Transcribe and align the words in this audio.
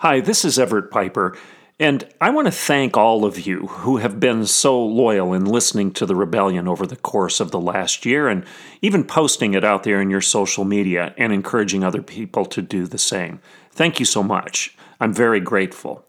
Hi, 0.00 0.20
this 0.20 0.44
is 0.44 0.58
Everett 0.58 0.90
Piper, 0.90 1.38
and 1.80 2.06
I 2.20 2.28
want 2.28 2.48
to 2.48 2.52
thank 2.52 2.98
all 2.98 3.24
of 3.24 3.46
you 3.46 3.66
who 3.66 3.96
have 3.96 4.20
been 4.20 4.44
so 4.44 4.78
loyal 4.78 5.32
in 5.32 5.46
listening 5.46 5.90
to 5.92 6.04
the 6.04 6.14
rebellion 6.14 6.68
over 6.68 6.86
the 6.86 6.96
course 6.96 7.40
of 7.40 7.50
the 7.50 7.58
last 7.58 8.04
year 8.04 8.28
and 8.28 8.44
even 8.82 9.04
posting 9.04 9.54
it 9.54 9.64
out 9.64 9.84
there 9.84 10.02
in 10.02 10.10
your 10.10 10.20
social 10.20 10.66
media 10.66 11.14
and 11.16 11.32
encouraging 11.32 11.82
other 11.82 12.02
people 12.02 12.44
to 12.44 12.60
do 12.60 12.86
the 12.86 12.98
same. 12.98 13.40
Thank 13.70 13.98
you 13.98 14.04
so 14.04 14.22
much. 14.22 14.76
I'm 15.00 15.14
very 15.14 15.40
grateful. 15.40 16.04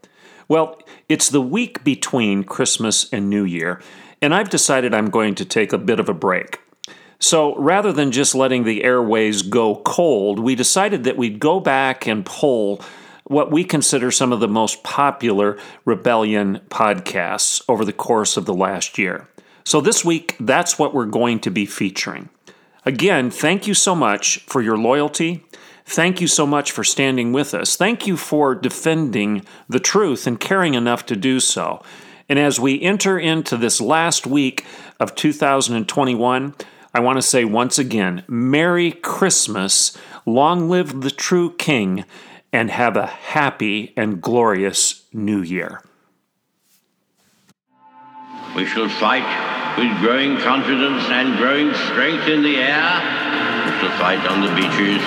Well, 0.50 0.82
it's 1.08 1.30
the 1.30 1.42
week 1.42 1.86
between 1.86 2.44
Christmas 2.44 3.10
and 3.14 3.30
New 3.30 3.46
Year, 3.46 3.82
and 4.22 4.36
I've 4.36 4.50
decided 4.50 4.94
I'm 4.94 5.10
going 5.10 5.34
to 5.36 5.46
take 5.46 5.72
a 5.72 5.78
bit 5.78 6.02
of 6.02 6.10
a 6.10 6.14
break. 6.14 6.60
So 7.20 7.56
rather 7.56 7.94
than 7.94 8.12
just 8.12 8.36
letting 8.36 8.66
the 8.66 8.84
airways 8.84 9.44
go 9.44 9.78
cold, 9.78 10.40
we 10.40 10.56
decided 10.56 11.06
that 11.06 11.16
we'd 11.16 11.40
go 11.40 11.62
back 11.62 12.06
and 12.06 12.26
pull 12.26 12.82
what 13.28 13.52
we 13.52 13.64
consider 13.64 14.10
some 14.12 14.32
of 14.32 14.40
the 14.40 14.48
most 14.48 14.84
popular 14.84 15.58
rebellion 15.86 16.62
podcasts 16.70 17.62
over 17.68 17.84
the 17.84 17.94
course 17.94 18.38
of 18.38 18.46
the 18.46 18.54
last 18.54 18.98
year. 18.98 19.28
So 19.64 19.82
this 19.82 20.06
week, 20.06 20.36
that's 20.40 20.80
what 20.80 20.94
we're 20.94 21.06
going 21.06 21.40
to 21.42 21.52
be 21.52 21.66
featuring. 21.66 22.30
Again, 22.86 23.30
thank 23.30 23.68
you 23.68 23.74
so 23.74 23.94
much 23.96 24.40
for 24.46 24.62
your 24.62 24.78
loyalty. 24.78 25.44
Thank 25.86 26.22
you 26.22 26.28
so 26.28 26.46
much 26.46 26.72
for 26.72 26.84
standing 26.84 27.34
with 27.34 27.54
us. 27.54 27.76
Thank 27.76 28.08
you 28.08 28.16
for 28.16 28.56
defending 28.56 29.46
the 29.68 29.80
truth 29.80 30.26
and 30.26 30.40
caring 30.40 30.74
enough 30.74 31.06
to 31.08 31.16
do 31.16 31.40
so. 31.40 31.84
And 32.30 32.40
as 32.40 32.60
we 32.60 32.82
enter 32.82 33.18
into 33.20 33.58
this 33.58 33.80
last 33.80 34.28
week 34.28 34.66
of 35.00 35.16
2021, 35.16 36.56
I 36.94 37.00
want 37.00 37.18
to 37.18 37.22
say 37.22 37.46
once 37.46 37.78
again, 37.78 38.24
Merry 38.28 38.92
Christmas, 38.92 39.98
long 40.26 40.70
live 40.70 41.02
the 41.02 41.12
true 41.12 41.54
King, 41.56 42.06
and 42.58 42.72
have 42.72 42.98
a 42.98 43.06
happy 43.06 43.94
and 43.96 44.20
glorious 44.20 45.06
new 45.14 45.44
year. 45.44 45.80
We 48.56 48.66
shall 48.66 48.90
fight 48.90 49.30
with 49.78 49.94
growing 50.00 50.38
confidence 50.38 51.04
and 51.06 51.38
growing 51.38 51.72
strength 51.86 52.28
in 52.28 52.42
the 52.42 52.58
air. 52.58 52.90
We 53.68 53.72
shall 53.78 53.96
fight 54.02 54.26
on 54.26 54.42
the 54.42 54.50
beaches. 54.58 55.06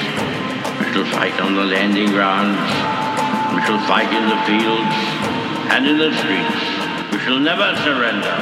We 0.78 0.86
shall 0.94 1.10
fight 1.10 1.40
on 1.40 1.56
the 1.56 1.64
landing 1.64 2.10
grounds. 2.10 2.62
We 3.56 3.66
shall 3.66 3.82
fight 3.90 4.14
in 4.14 4.24
the 4.30 4.38
fields 4.46 4.94
and 5.74 5.88
in 5.90 5.98
the 5.98 6.14
streets. 6.22 6.62
We 7.10 7.18
shall 7.18 7.40
never 7.40 7.74
surrender 7.82 8.36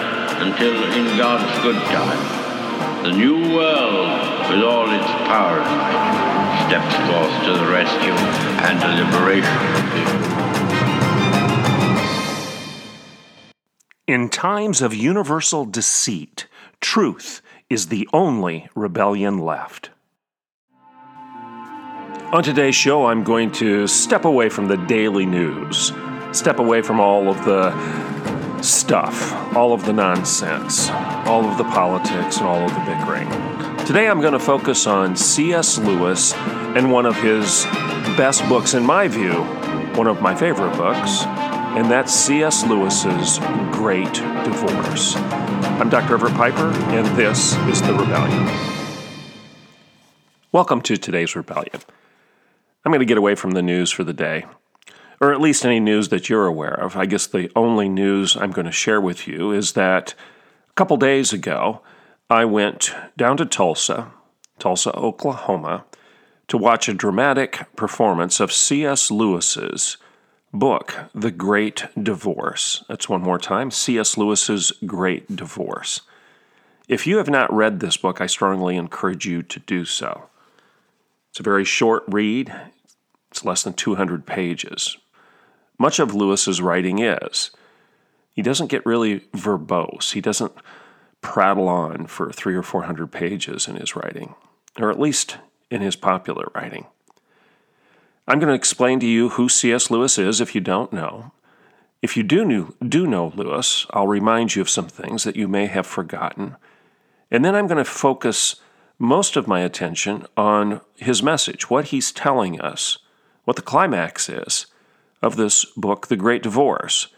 until 0.45 0.85
in 0.93 1.17
God's 1.17 1.49
good 1.63 1.81
time, 1.97 3.05
the 3.05 3.13
new 3.13 3.57
world 3.57 4.51
with 4.51 4.63
all 4.63 4.91
its 4.91 5.11
power 5.25 5.65
and 5.65 5.79
might 5.79 6.38
steps 6.69 6.95
forth 7.09 7.33
to 7.47 7.53
the 7.57 7.67
rescue 7.73 8.13
and 8.13 8.79
the 8.83 8.89
liberation 9.03 9.57
of 9.75 9.85
people. 9.95 10.19
In 14.07 14.29
times 14.29 14.83
of 14.83 14.93
universal 14.93 15.65
deceit, 15.65 16.47
truth 16.83 17.41
is 17.71 17.87
the 17.87 18.07
only 18.13 18.69
rebellion 18.75 19.39
left. 19.39 19.89
On 22.35 22.43
today's 22.43 22.75
show, 22.75 23.07
I'm 23.07 23.25
going 23.25 23.51
to 23.53 23.87
step 23.87 24.27
away 24.27 24.51
from 24.51 24.69
the 24.69 24.77
daily 24.77 25.25
news, 25.25 25.91
step 26.33 26.59
away 26.59 26.83
from 26.83 27.01
all 27.01 27.31
of 27.31 27.43
the 27.47 27.71
stuff, 28.63 29.33
all 29.57 29.73
of 29.73 29.85
the 29.85 29.93
nonsense, 29.93 30.89
all 31.27 31.45
of 31.45 31.59
the 31.59 31.65
politics, 31.65 32.39
and 32.39 32.47
all 32.47 32.61
of 32.61 32.71
the 32.75 32.81
bickering. 32.81 33.29
Today 33.87 34.09
I'm 34.09 34.21
going 34.21 34.33
to 34.33 34.39
focus 34.39 34.87
on 34.87 35.17
C.S. 35.17 35.79
Lewis 35.79 36.35
and 36.35 36.93
one 36.93 37.07
of 37.07 37.17
his 37.17 37.65
best 38.17 38.47
books, 38.49 38.75
in 38.75 38.85
my 38.85 39.09
view, 39.09 39.45
one 39.95 40.07
of 40.07 40.21
my 40.21 40.35
favorite 40.35 40.77
books, 40.77 41.23
and 41.25 41.91
that's 41.91 42.13
C.S. 42.13 42.67
Lewis's 42.67 43.39
Great 43.73 44.13
Divorce. 44.45 45.17
I'm 45.17 45.89
Dr. 45.89 46.15
Everett 46.15 46.35
Piper, 46.35 46.71
and 46.91 47.07
this 47.17 47.55
is 47.69 47.81
The 47.83 47.95
Rebellion. 47.95 48.47
Welcome 50.51 50.81
to 50.83 50.97
today's 50.97 51.37
Rebellion. 51.37 51.81
I'm 52.85 52.91
going 52.91 53.01
to 53.01 53.07
get 53.07 53.19
away 53.19 53.35
from 53.35 53.53
the 53.53 53.63
news 53.63 53.91
for 53.91 54.03
the 54.03 54.13
day, 54.13 54.45
or 55.21 55.33
at 55.33 55.41
least 55.41 55.65
any 55.65 55.81
news 55.81 56.09
that 56.09 56.29
you're 56.29 56.47
aware 56.47 56.75
of. 56.75 56.97
I 56.97 57.07
guess 57.07 57.27
the 57.27 57.51
only 57.57 57.89
news 57.89 58.37
I'm 58.37 58.53
going 58.53 58.67
to 58.67 58.73
share 58.73 59.01
with 59.01 59.27
you 59.27 59.53
is 59.53 59.73
that 59.73 60.15
a 60.69 60.73
couple 60.75 60.97
days 60.97 61.33
ago, 61.33 61.81
I 62.31 62.45
went 62.45 62.93
down 63.17 63.37
to 63.39 63.47
Tulsa, 63.47 64.13
Tulsa, 64.59 64.95
Oklahoma, 64.95 65.85
to 66.49 66.57
watch 66.57 66.89
a 66.89 66.95
dramatic 66.95 67.67
performance 67.77 68.41
of 68.41 68.53
C.S. 68.53 69.11
Lewis's 69.11 69.97
book, 70.53 70.95
The 71.15 71.31
Great 71.31 71.87
Divorce. 72.01 72.85
That's 72.89 73.09
one 73.09 73.23
more 73.23 73.39
time 73.39 73.71
C.S. 73.71 74.17
Lewis's 74.17 74.73
Great 74.87 75.35
Divorce. 75.35 76.03
If 76.89 77.07
you 77.07 77.19
have 77.19 77.29
not 77.29 77.53
read 77.53 77.81
this 77.81 77.99
book, 77.99 78.21
I 78.21 78.27
strongly 78.27 78.77
encourage 78.77 79.27
you 79.27 79.43
to 79.43 79.61
do 79.61 79.85
so. 79.85 80.29
It's 81.31 81.41
a 81.41 81.43
very 81.43 81.65
short 81.65 82.05
read, 82.09 82.55
it's 83.31 83.45
less 83.45 83.63
than 83.63 83.75
200 83.75 84.25
pages. 84.25 84.97
Much 85.79 85.99
of 85.99 86.15
Lewis's 86.15 86.61
writing 86.61 86.99
is. 86.99 87.51
He 88.33 88.43
doesn't 88.43 88.71
get 88.71 88.87
really 88.87 89.21
verbose. 89.35 90.13
He 90.13 90.21
doesn't 90.21 90.53
prattle 91.21 91.69
on 91.69 92.07
for 92.07 92.31
three 92.33 92.55
or 92.55 92.63
four 92.63 92.83
hundred 92.83 93.13
pages 93.13 93.69
in 93.69 93.77
his 93.77 93.97
writing, 93.97 94.35
or 94.79 94.91
at 94.91 95.01
least 95.01 95.39
in 95.71 95.81
his 95.81 95.97
popular 95.97 96.51
writing. 96.55 96.87
I'm 98.27 98.39
going 98.39 98.49
to 98.49 98.55
explain 98.55 99.01
to 99.01 99.07
you 99.07 99.31
who 99.31 99.49
C.S. 99.49 99.91
Lewis 99.91 100.19
is 100.19 100.41
if 100.41 100.55
you 100.55 100.61
don't 100.61 100.93
know. 100.93 101.33
If 102.03 102.17
you 102.17 102.23
do, 102.23 102.45
knew, 102.45 102.75
do 102.87 103.07
know 103.07 103.33
Lewis, 103.35 103.87
I'll 103.91 104.07
remind 104.07 104.55
you 104.55 104.63
of 104.63 104.71
some 104.71 104.89
things 104.89 105.25
that 105.25 105.35
you 105.35 105.49
may 105.49 105.67
have 105.67 105.87
forgotten. 105.87 106.57
And 107.31 107.45
then 107.45 107.57
I'm 107.57 107.67
going 107.67 107.79
to 107.79 107.85
focus 107.85 108.57
most 108.99 109.37
of 109.37 109.49
my 109.49 109.61
attention 109.61 110.27
on 110.37 110.81
his 110.97 111.23
message, 111.23 111.71
what 111.71 111.87
he's 111.87 112.13
telling 112.13 112.61
us, 112.61 112.99
what 113.45 113.57
the 113.57 113.63
climax 113.63 114.29
is 114.29 114.67
of 115.23 115.37
this 115.37 115.65
book, 115.77 116.07
The 116.07 116.17
Great 116.17 116.43
Divorce, 116.43 117.09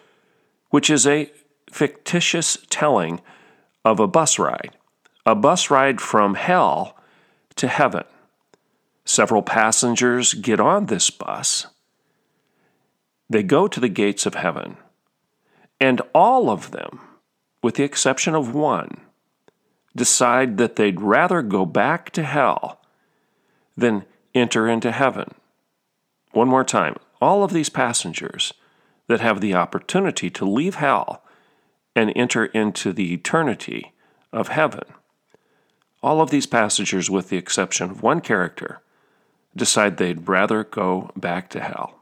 which 0.71 0.91
is 0.91 1.07
a 1.07 1.31
fictitious 1.71 2.59
telling 2.71 3.21
of 3.85 4.01
a 4.01 4.07
bus 4.07 4.39
ride, 4.39 4.77
a 5.25 5.35
bus 5.35 5.71
ride 5.71 6.01
from 6.01 6.35
hell 6.35 6.97
to 7.57 7.69
heaven. 7.69 8.05
Several 9.05 9.43
passengers 9.43 10.35
get 10.35 10.61
on 10.61 10.87
this 10.87 11.11
bus. 11.11 11.67
They 13.29 13.43
go 13.43 13.69
to 13.69 13.81
the 13.81 13.89
gates 13.89 14.27
of 14.27 14.35
heaven, 14.35 14.77
and 15.81 16.03
all 16.15 16.51
of 16.51 16.71
them, 16.71 17.01
with 17.63 17.77
the 17.77 17.85
exception 17.85 18.35
of 18.35 18.55
one, 18.55 19.01
decide 19.95 20.59
that 20.59 20.77
they'd 20.77 21.01
rather 21.01 21.43
go 21.43 21.65
back 21.67 22.11
to 22.11 22.23
hell 22.23 22.81
than 23.77 24.05
enter 24.35 24.69
into 24.69 24.93
heaven. 24.93 25.35
One 26.33 26.49
more 26.49 26.65
time, 26.65 26.97
all 27.21 27.43
of 27.43 27.53
these 27.53 27.69
passengers 27.69 28.53
that 29.07 29.21
have 29.21 29.41
the 29.41 29.55
opportunity 29.55 30.31
to 30.31 30.45
leave 30.45 30.77
hell 30.77 31.23
and 31.95 32.13
enter 32.15 32.47
into 32.47 32.93
the 32.93 33.13
eternity 33.13 33.93
of 34.33 34.49
heaven. 34.49 34.85
All 36.03 36.21
of 36.21 36.31
these 36.31 36.47
passengers, 36.47 37.11
with 37.11 37.29
the 37.29 37.37
exception 37.37 37.91
of 37.91 38.03
one 38.03 38.21
character, 38.21 38.81
decide 39.55 39.97
they'd 39.97 40.29
rather 40.29 40.65
go 40.65 41.11
back 41.17 41.51
to 41.51 41.61
hell. 41.61 41.97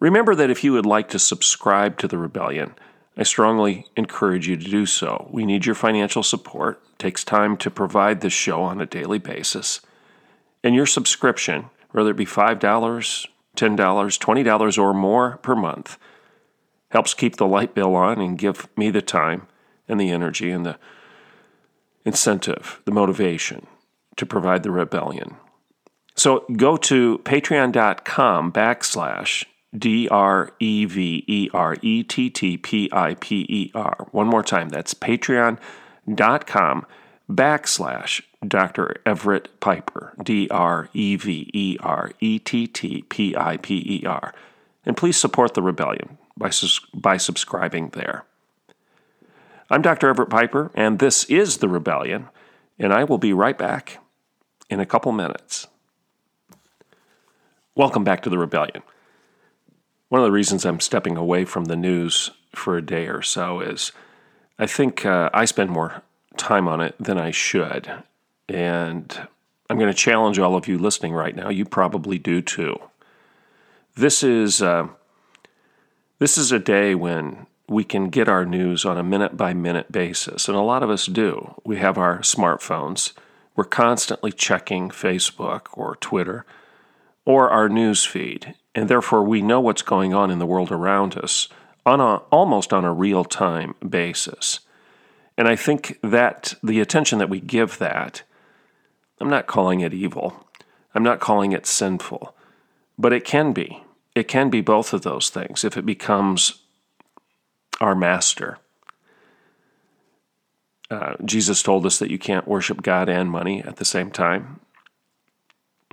Remember 0.00 0.34
that 0.34 0.50
if 0.50 0.62
you 0.62 0.72
would 0.72 0.86
like 0.86 1.08
to 1.10 1.18
subscribe 1.18 1.98
to 1.98 2.08
the 2.08 2.18
rebellion, 2.18 2.74
I 3.16 3.24
strongly 3.24 3.86
encourage 3.96 4.46
you 4.46 4.56
to 4.56 4.70
do 4.70 4.86
so. 4.86 5.28
We 5.32 5.44
need 5.44 5.66
your 5.66 5.74
financial 5.74 6.22
support. 6.22 6.80
It 6.92 6.98
takes 6.98 7.24
time 7.24 7.56
to 7.58 7.70
provide 7.70 8.20
this 8.20 8.32
show 8.32 8.62
on 8.62 8.80
a 8.80 8.86
daily 8.86 9.18
basis. 9.18 9.80
And 10.62 10.74
your 10.74 10.86
subscription, 10.86 11.66
whether 11.98 12.12
it 12.12 12.16
be 12.16 12.24
$5, 12.24 12.58
$10, 12.58 13.28
$20, 13.56 14.78
or 14.78 14.94
more 14.94 15.36
per 15.38 15.56
month, 15.56 15.98
helps 16.90 17.12
keep 17.12 17.36
the 17.36 17.46
light 17.46 17.74
bill 17.74 17.94
on 17.94 18.20
and 18.20 18.38
give 18.38 18.68
me 18.76 18.90
the 18.90 19.02
time 19.02 19.46
and 19.88 20.00
the 20.00 20.10
energy 20.10 20.50
and 20.50 20.64
the 20.64 20.78
incentive, 22.04 22.80
the 22.84 22.92
motivation 22.92 23.66
to 24.16 24.24
provide 24.24 24.62
the 24.62 24.70
rebellion. 24.70 25.36
So 26.14 26.44
go 26.56 26.76
to 26.76 27.18
patreon.com 27.18 28.52
backslash 28.52 29.44
D 29.76 30.08
R 30.08 30.52
E 30.58 30.84
V 30.84 31.24
E 31.26 31.50
R 31.52 31.76
E 31.82 32.02
T 32.02 32.30
T 32.30 32.56
P 32.56 32.88
I 32.92 33.14
P 33.14 33.44
E 33.48 33.70
R. 33.74 34.08
One 34.12 34.26
more 34.26 34.42
time, 34.42 34.68
that's 34.68 34.94
patreon.com 34.94 36.86
backslash 37.30 38.22
Dr. 38.46 38.96
Everett 39.04 39.60
Piper, 39.60 40.14
D 40.22 40.48
R 40.50 40.88
E 40.92 41.16
V 41.16 41.50
E 41.52 41.76
R 41.80 42.12
E 42.20 42.38
T 42.38 42.66
T 42.66 43.02
P 43.02 43.36
I 43.36 43.56
P 43.58 43.82
E 43.86 44.06
R. 44.06 44.34
And 44.86 44.96
please 44.96 45.16
support 45.16 45.54
the 45.54 45.62
rebellion 45.62 46.18
by, 46.36 46.50
by 46.94 47.16
subscribing 47.16 47.90
there. 47.90 48.24
I'm 49.70 49.82
Dr. 49.82 50.08
Everett 50.08 50.30
Piper, 50.30 50.70
and 50.74 50.98
this 50.98 51.24
is 51.24 51.58
The 51.58 51.68
Rebellion, 51.68 52.28
and 52.78 52.90
I 52.90 53.04
will 53.04 53.18
be 53.18 53.34
right 53.34 53.58
back 53.58 53.98
in 54.70 54.80
a 54.80 54.86
couple 54.86 55.12
minutes. 55.12 55.66
Welcome 57.74 58.02
back 58.02 58.22
to 58.22 58.30
the 58.30 58.38
rebellion. 58.38 58.82
One 60.08 60.22
of 60.22 60.24
the 60.24 60.32
reasons 60.32 60.64
I'm 60.64 60.80
stepping 60.80 61.18
away 61.18 61.44
from 61.44 61.66
the 61.66 61.76
news 61.76 62.30
for 62.54 62.78
a 62.78 62.82
day 62.82 63.08
or 63.08 63.20
so 63.20 63.60
is 63.60 63.92
I 64.58 64.66
think 64.66 65.04
uh, 65.04 65.28
I 65.34 65.44
spend 65.44 65.68
more 65.68 66.02
time 66.38 66.68
on 66.68 66.80
it 66.80 66.94
than 66.98 67.18
I 67.18 67.30
should. 67.30 67.92
And 68.48 69.28
I'm 69.68 69.78
going 69.78 69.92
to 69.92 69.94
challenge 69.94 70.38
all 70.38 70.56
of 70.56 70.66
you 70.66 70.78
listening 70.78 71.12
right 71.12 71.36
now. 71.36 71.50
You 71.50 71.64
probably 71.64 72.18
do 72.18 72.40
too. 72.40 72.80
This 73.94 74.22
is, 74.22 74.62
uh, 74.62 74.88
this 76.18 76.38
is 76.38 76.52
a 76.52 76.58
day 76.58 76.94
when 76.94 77.46
we 77.68 77.84
can 77.84 78.08
get 78.08 78.28
our 78.28 78.46
news 78.46 78.84
on 78.84 78.96
a 78.96 79.02
minute 79.02 79.36
by 79.36 79.52
minute 79.52 79.92
basis, 79.92 80.48
and 80.48 80.56
a 80.56 80.62
lot 80.62 80.82
of 80.82 80.88
us 80.88 81.06
do. 81.06 81.54
We 81.64 81.76
have 81.76 81.98
our 81.98 82.20
smartphones. 82.20 83.12
We're 83.54 83.64
constantly 83.64 84.32
checking 84.32 84.88
Facebook 84.88 85.66
or 85.72 85.96
Twitter 85.96 86.46
or 87.26 87.50
our 87.50 87.68
news 87.68 88.06
feed, 88.06 88.54
and 88.74 88.88
therefore 88.88 89.22
we 89.22 89.42
know 89.42 89.60
what's 89.60 89.82
going 89.82 90.14
on 90.14 90.30
in 90.30 90.38
the 90.38 90.46
world 90.46 90.72
around 90.72 91.18
us 91.18 91.48
on 91.84 92.00
a, 92.00 92.16
almost 92.30 92.72
on 92.72 92.84
a 92.84 92.92
real 92.92 93.24
time 93.24 93.74
basis. 93.86 94.60
And 95.38 95.46
I 95.46 95.54
think 95.54 96.00
that 96.02 96.54
the 96.64 96.80
attention 96.80 97.20
that 97.20 97.30
we 97.30 97.40
give 97.40 97.78
that, 97.78 98.24
I'm 99.20 99.30
not 99.30 99.46
calling 99.46 99.80
it 99.80 99.94
evil, 99.94 100.48
I'm 100.96 101.04
not 101.04 101.20
calling 101.20 101.52
it 101.52 101.64
sinful, 101.64 102.34
but 102.98 103.12
it 103.12 103.24
can 103.24 103.52
be. 103.52 103.84
It 104.16 104.26
can 104.26 104.50
be 104.50 104.60
both 104.60 104.92
of 104.92 105.02
those 105.02 105.30
things 105.30 105.62
if 105.62 105.76
it 105.76 105.86
becomes 105.86 106.62
our 107.80 107.94
master. 107.94 108.58
Uh, 110.90 111.14
Jesus 111.24 111.62
told 111.62 111.86
us 111.86 112.00
that 112.00 112.10
you 112.10 112.18
can't 112.18 112.48
worship 112.48 112.82
God 112.82 113.08
and 113.08 113.30
money 113.30 113.62
at 113.62 113.76
the 113.76 113.84
same 113.84 114.10
time. 114.10 114.58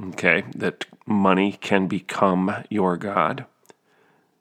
Okay, 0.01 0.44
that 0.56 0.86
money 1.06 1.51
can 1.62 1.86
become 1.86 2.63
your 2.71 2.97
God. 2.97 3.45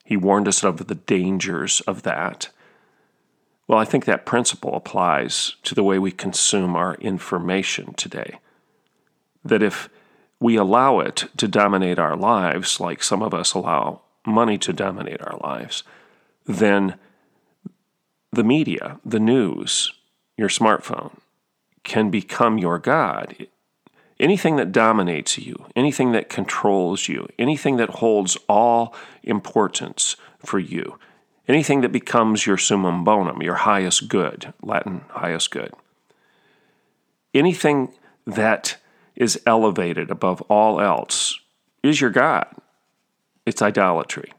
He 0.02 0.16
warned 0.16 0.48
us 0.48 0.64
of 0.64 0.86
the 0.86 0.94
dangers 0.94 1.82
of 1.82 2.04
that. 2.04 2.48
Well, 3.66 3.78
I 3.78 3.84
think 3.84 4.04
that 4.04 4.26
principle 4.26 4.74
applies 4.74 5.56
to 5.62 5.74
the 5.74 5.84
way 5.84 5.98
we 5.98 6.10
consume 6.10 6.76
our 6.76 6.94
information 6.96 7.94
today. 7.94 8.38
That 9.44 9.62
if 9.62 9.88
we 10.38 10.56
allow 10.56 11.00
it 11.00 11.24
to 11.38 11.48
dominate 11.48 11.98
our 11.98 12.16
lives, 12.16 12.78
like 12.78 13.02
some 13.02 13.22
of 13.22 13.32
us 13.32 13.54
allow 13.54 14.02
money 14.26 14.58
to 14.58 14.72
dominate 14.72 15.22
our 15.22 15.38
lives, 15.42 15.82
then 16.44 16.96
the 18.32 18.44
media, 18.44 19.00
the 19.04 19.20
news, 19.20 19.92
your 20.36 20.48
smartphone 20.48 21.16
can 21.84 22.10
become 22.10 22.58
your 22.58 22.78
God. 22.78 23.46
Anything 24.20 24.56
that 24.56 24.72
dominates 24.72 25.38
you, 25.38 25.66
anything 25.74 26.12
that 26.12 26.28
controls 26.28 27.08
you, 27.08 27.28
anything 27.38 27.76
that 27.76 27.90
holds 27.90 28.36
all 28.48 28.94
importance 29.22 30.16
for 30.38 30.58
you, 30.58 30.98
anything 31.48 31.80
that 31.82 31.92
becomes 31.92 32.46
your 32.46 32.56
summum 32.56 33.04
bonum, 33.04 33.42
your 33.42 33.54
highest 33.54 34.08
good, 34.08 34.52
Latin 34.62 35.02
highest 35.10 35.50
good, 35.50 35.72
anything 37.32 37.92
that 38.26 38.76
is 39.16 39.40
elevated 39.46 40.10
above 40.10 40.40
all 40.42 40.80
else 40.80 41.38
is 41.82 42.00
your 42.00 42.10
God. 42.10 42.46
It's 43.46 43.62
idolatry. 43.62 44.32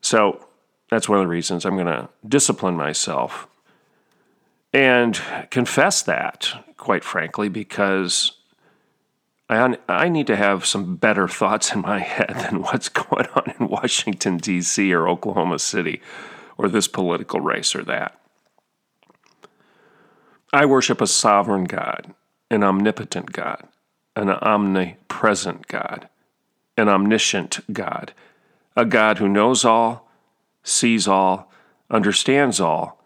So 0.00 0.46
that's 0.90 1.08
one 1.08 1.18
of 1.18 1.24
the 1.24 1.28
reasons 1.30 1.64
I'm 1.64 1.74
going 1.74 1.86
to 1.86 2.08
discipline 2.26 2.76
myself 2.76 3.48
and 4.72 5.20
confess 5.50 6.02
that, 6.02 6.48
quite 6.76 7.04
frankly, 7.04 7.48
because 7.48 8.37
I, 9.48 9.78
I 9.88 10.08
need 10.08 10.26
to 10.26 10.36
have 10.36 10.66
some 10.66 10.96
better 10.96 11.26
thoughts 11.26 11.72
in 11.72 11.80
my 11.80 12.00
head 12.00 12.34
than 12.36 12.62
what's 12.62 12.88
going 12.88 13.26
on 13.34 13.54
in 13.58 13.68
Washington, 13.68 14.36
D.C. 14.38 14.92
or 14.92 15.08
Oklahoma 15.08 15.58
City 15.58 16.02
or 16.56 16.68
this 16.68 16.88
political 16.88 17.40
race 17.40 17.74
or 17.74 17.82
that. 17.84 18.20
I 20.52 20.66
worship 20.66 21.00
a 21.00 21.06
sovereign 21.06 21.64
God, 21.64 22.14
an 22.50 22.64
omnipotent 22.64 23.32
God, 23.32 23.68
an 24.16 24.30
omnipresent 24.30 25.68
God, 25.68 26.08
an 26.76 26.88
omniscient 26.88 27.60
God, 27.72 28.12
a 28.76 28.84
God 28.84 29.18
who 29.18 29.28
knows 29.28 29.64
all, 29.64 30.10
sees 30.62 31.06
all, 31.06 31.50
understands 31.90 32.60
all, 32.60 33.02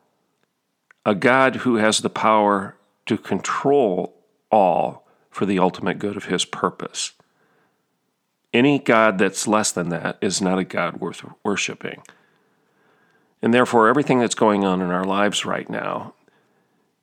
a 1.05 1.15
God 1.15 1.57
who 1.57 1.77
has 1.77 1.99
the 1.99 2.11
power 2.11 2.77
to 3.07 3.19
control 3.19 4.15
all 4.51 5.02
for 5.33 5.47
the 5.47 5.59
ultimate 5.59 5.99
good 5.99 6.17
of 6.17 6.27
his 6.27 6.45
purpose. 6.45 7.13
Any 8.53 8.79
God 8.79 9.19
that's 9.19 9.49
less 9.49 9.73
than 9.73 9.89
that 9.89 10.19
is 10.21 10.41
not 10.41 10.59
a 10.59 10.65
God 10.65 11.01
worth 11.01 11.25
worshiping. 11.43 12.03
And 13.41 13.53
therefore, 13.53 13.89
everything 13.89 14.21
that's 14.21 14.37
going 14.37 14.65
on 14.65 14.81
in 14.81 14.91
our 14.91 15.05
lives 15.05 15.45
right 15.45 15.69
now 15.69 16.15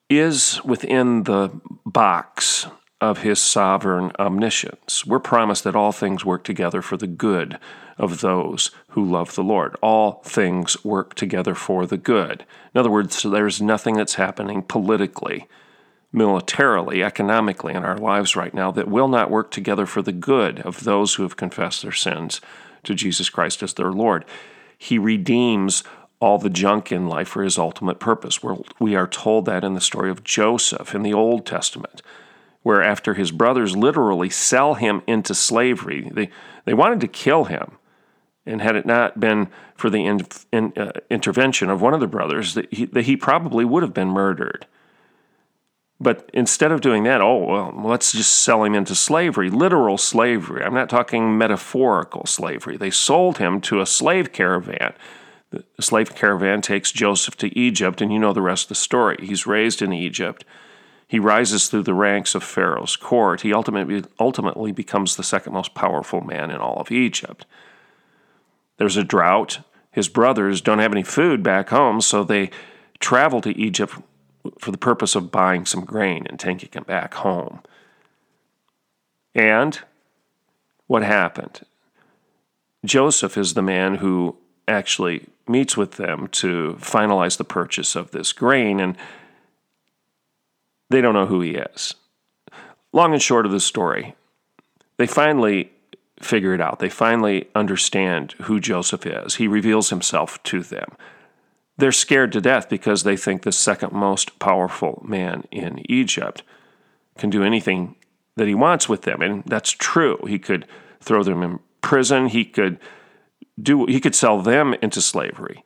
is 0.10 0.64
within 0.64 1.24
the 1.24 1.50
box 1.86 2.68
of 3.02 3.20
his 3.20 3.40
sovereign 3.40 4.12
omniscience. 4.20 5.06
We're 5.06 5.20
promised 5.20 5.64
that 5.64 5.76
all 5.76 5.92
things 5.92 6.24
work 6.24 6.44
together 6.44 6.82
for 6.82 6.98
the 6.98 7.08
good 7.08 7.58
of 7.98 8.22
those 8.22 8.72
who 8.90 9.04
love 9.04 9.36
the 9.36 9.44
Lord. 9.44 9.76
All 9.82 10.22
things 10.24 10.84
work 10.86 11.16
together 11.16 11.56
for 11.56 11.86
the 11.86 11.98
good. 11.98 12.46
In 12.74 12.80
other 12.80 12.92
words, 12.92 13.22
there's 13.24 13.62
nothing 13.62 13.96
that's 13.96 14.16
happening 14.16 14.62
politically, 14.62 15.48
militarily, 16.12 17.04
economically 17.04 17.74
in 17.74 17.84
our 17.84 17.98
lives 17.98 18.36
right 18.36 18.54
now 18.54 18.72
that 18.72 18.88
will 18.88 19.08
not 19.08 19.30
work 19.30 19.52
together 19.52 19.86
for 19.86 20.02
the 20.02 20.12
good 20.12 20.60
of 20.62 20.84
those 20.84 21.16
who 21.16 21.24
have 21.24 21.38
confessed 21.38 21.82
their 21.82 21.92
sins 21.92 22.42
to 22.84 22.96
Jesus 22.96 23.30
Christ 23.30 23.62
as 23.62 23.74
their 23.74 23.92
Lord. 23.92 24.26
He 24.78 24.98
redeems 24.98 25.84
all 26.20 26.38
the 26.38 26.50
junk 26.50 26.92
in 26.92 27.08
life 27.08 27.30
for 27.30 27.44
his 27.44 27.58
ultimate 27.58 28.00
purpose. 28.00 28.42
We're, 28.42 28.58
we 28.80 28.96
are 28.96 29.08
told 29.08 29.46
that 29.46 29.64
in 29.64 29.74
the 29.74 29.82
story 29.82 30.10
of 30.10 30.24
Joseph 30.24 30.96
in 30.96 31.04
the 31.04 31.14
Old 31.14 31.46
Testament 31.46 32.02
where 32.64 32.84
after 32.84 33.14
his 33.14 33.32
brothers 33.32 33.76
literally 33.76 34.30
sell 34.30 34.76
him 34.76 35.02
into 35.08 35.34
slavery, 35.34 36.10
they, 36.12 36.30
they 36.66 36.74
wanted 36.74 37.02
to 37.02 37.08
kill 37.08 37.46
him. 37.46 37.78
And 38.46 38.62
had 38.62 38.76
it 38.76 38.86
not 38.86 39.20
been 39.20 39.50
for 39.76 39.90
the 39.90 40.06
in, 40.06 40.22
in, 40.52 40.74
uh, 40.76 40.92
intervention 41.10 41.70
of 41.70 41.82
one 41.82 41.94
of 41.94 42.00
the 42.00 42.08
brothers, 42.08 42.56
that 42.56 42.72
he, 42.74 42.86
that 42.86 43.06
he 43.06 43.16
probably 43.16 43.64
would 43.64 43.84
have 43.84 43.94
been 43.94 44.10
murdered. 44.10 44.66
But 46.02 46.30
instead 46.34 46.72
of 46.72 46.80
doing 46.80 47.04
that, 47.04 47.20
oh, 47.20 47.46
well, 47.46 47.74
let's 47.76 48.14
just 48.14 48.32
sell 48.32 48.64
him 48.64 48.74
into 48.74 48.96
slavery, 48.96 49.50
literal 49.50 49.98
slavery. 49.98 50.64
I'm 50.64 50.74
not 50.74 50.90
talking 50.90 51.38
metaphorical 51.38 52.26
slavery. 52.26 52.78
They 52.78 52.90
sold 52.90 53.38
him 53.38 53.60
to 53.62 53.82
a 53.82 53.86
slave 53.86 54.32
caravan. 54.32 54.94
The 55.52 55.64
slave 55.82 56.16
caravan 56.16 56.62
takes 56.62 56.92
Joseph 56.92 57.36
to 57.38 57.58
Egypt, 57.58 58.02
and 58.02 58.14
you 58.14 58.20
know 58.20 58.34
the 58.34 58.42
rest 58.42 58.66
of 58.66 58.70
the 58.70 58.76
story. 58.76 59.18
He's 59.20 59.48
raised 59.48 59.82
in 59.82 59.92
Egypt. 59.92 60.46
He 61.08 61.20
rises 61.20 61.68
through 61.68 61.84
the 61.84 61.94
ranks 61.94 62.36
of 62.36 62.44
Pharaoh's 62.44 62.96
court. 62.96 63.42
He 63.42 63.52
ultimately, 63.52 64.04
ultimately 64.20 64.72
becomes 64.72 65.16
the 65.16 65.24
second 65.24 65.54
most 65.54 65.74
powerful 65.74 66.22
man 66.22 66.52
in 66.52 66.58
all 66.58 66.80
of 66.80 66.92
Egypt. 66.92 67.46
There's 68.78 68.96
a 68.96 69.04
drought. 69.04 69.62
His 69.92 70.08
brothers 70.08 70.62
don't 70.62 70.80
have 70.80 70.94
any 70.94 71.04
food 71.04 71.44
back 71.44 71.70
home, 71.70 72.00
so 72.00 72.24
they 72.24 72.52
travel 73.00 73.42
to 73.42 73.58
Egypt 73.58 73.96
for 74.60 74.72
the 74.72 74.78
purpose 74.78 75.16
of 75.16 75.32
buying 75.32 75.66
some 75.66 75.86
grain 75.86 76.26
and 76.28 76.40
taking 76.40 76.70
it 76.74 76.88
back 76.88 77.14
home. 77.16 77.62
And 79.36 79.80
what 80.88 81.04
happened? 81.04 81.62
Joseph 82.86 83.38
is 83.38 83.54
the 83.54 83.62
man 83.62 83.96
who 83.96 84.38
actually 84.68 85.28
meets 85.48 85.76
with 85.76 85.94
them 85.94 86.28
to 86.28 86.78
finalize 86.80 87.38
the 87.38 87.44
purchase 87.44 87.96
of 87.96 88.12
this 88.12 88.34
grain. 88.34 88.80
And 88.80 88.98
they 90.90 91.02
don't 91.02 91.14
know 91.14 91.26
who 91.26 91.42
he 91.42 91.52
is. 91.52 91.96
Long 92.92 93.14
and 93.14 93.22
short 93.22 93.46
of 93.46 93.52
the 93.52 93.60
story, 93.60 94.16
they 94.98 95.06
finally 95.06 95.72
figure 96.20 96.54
it 96.54 96.62
out. 96.62 96.80
They 96.80 96.90
finally 96.90 97.48
understand 97.56 98.34
who 98.44 98.60
Joseph 98.60 99.06
is. 99.06 99.36
He 99.36 99.48
reveals 99.48 99.90
himself 99.90 100.42
to 100.44 100.62
them. 100.62 100.96
They're 101.80 101.92
scared 101.94 102.34
to 102.34 102.42
death 102.42 102.68
because 102.70 103.04
they 103.04 103.16
think 103.16 103.44
the 103.44 103.52
second 103.52 103.94
most 103.94 104.38
powerful 104.38 105.02
man 105.08 105.46
in 105.50 105.82
Egypt 105.90 106.44
can 107.18 107.30
do 107.30 107.44
anything 107.44 107.96
that 108.36 108.48
he 108.48 108.56
wants 108.56 108.90
with 108.90 109.04
them. 109.04 109.22
And 109.22 109.44
that's 109.46 109.72
true. 109.72 110.20
He 110.28 110.40
could 110.40 110.68
throw 111.00 111.24
them 111.24 111.42
in 111.42 111.60
prison. 111.82 112.28
He 112.28 112.44
could 112.44 112.80
do 113.62 113.86
he 113.86 114.00
could 114.02 114.16
sell 114.16 114.42
them 114.42 114.74
into 114.82 115.02
slavery. 115.02 115.64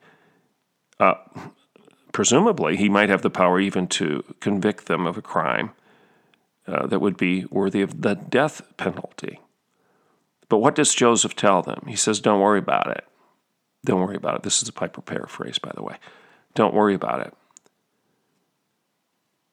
Uh, 1.00 1.16
presumably, 2.12 2.78
he 2.78 2.90
might 2.90 3.10
have 3.10 3.24
the 3.24 3.30
power 3.30 3.60
even 3.60 3.88
to 3.88 4.24
convict 4.40 4.86
them 4.86 5.08
of 5.08 5.18
a 5.18 5.22
crime 5.22 5.72
uh, 6.68 6.86
that 6.88 7.00
would 7.00 7.18
be 7.18 7.46
worthy 7.50 7.82
of 7.82 8.02
the 8.02 8.14
death 8.16 8.62
penalty. 8.78 9.40
But 10.48 10.60
what 10.60 10.76
does 10.76 10.94
Joseph 10.94 11.36
tell 11.36 11.64
them? 11.64 11.86
He 11.88 11.96
says, 11.96 12.20
Don't 12.20 12.40
worry 12.40 12.60
about 12.60 12.96
it. 12.96 13.04
Don't 13.86 14.02
worry 14.02 14.16
about 14.16 14.36
it. 14.36 14.44
This 14.44 14.62
is 14.62 14.70
a 14.70 14.74
Piper 14.74 15.02
paraphrase, 15.02 15.60
by 15.60 15.72
the 15.76 15.84
way. 15.84 15.98
Don't 16.56 16.74
worry 16.74 16.94
about 16.94 17.26
it. 17.26 17.34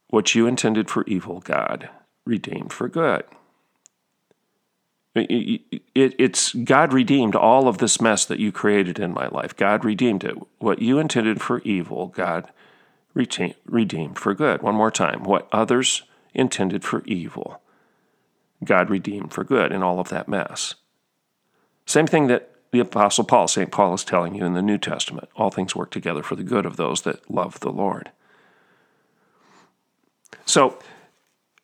What 0.09 0.35
you 0.35 0.47
intended 0.47 0.91
for 0.91 1.05
evil, 1.07 1.41
God 1.41 1.89
redeemed 2.25 2.73
for 2.73 2.89
good. 2.89 3.25
It, 5.15 5.63
it, 5.95 6.15
it's 6.19 6.55
God 6.55 6.93
redeemed 6.93 7.35
all 7.35 7.67
of 7.67 7.79
this 7.79 8.01
mess 8.01 8.25
that 8.25 8.39
you 8.39 8.53
created 8.53 9.01
in 9.01 9.13
my 9.13 9.27
life. 9.27 9.57
God 9.57 9.85
redeemed 9.85 10.23
it. 10.23 10.37
What 10.59 10.81
you 10.81 10.99
intended 10.99 11.41
for 11.41 11.61
evil, 11.61 12.07
God 12.07 12.51
redeemed 13.15 14.19
for 14.19 14.35
good. 14.35 14.63
One 14.63 14.77
more 14.77 14.93
time. 14.93 15.25
What 15.25 15.49
others 15.51 16.05
intended 16.33 16.85
for 16.85 17.03
evil, 17.07 17.61
God 18.65 18.89
redeemed 18.89 19.33
for 19.33 19.43
good 19.43 19.73
in 19.73 19.83
all 19.83 19.99
of 19.99 20.11
that 20.11 20.29
mess. 20.29 20.77
Same 21.87 22.07
thing 22.07 22.29
that 22.29 22.51
the 22.73 22.81
Apostle 22.81 23.25
Paul, 23.25 23.49
St. 23.49 23.71
Paul, 23.71 23.95
is 23.95 24.05
telling 24.05 24.35
you 24.35 24.45
in 24.45 24.55
the 24.55 24.63
New 24.63 24.79
Testament. 24.79 25.29
All 25.37 25.51
things 25.51 25.75
work 25.75 25.91
together 25.91 26.23
for 26.23 26.37
the 26.37 26.45
good 26.45 26.67
of 26.67 26.77
those 26.77 27.03
that 27.03 27.31
love 27.31 27.61
the 27.61 27.73
Lord. 27.73 28.11
So, 30.45 30.79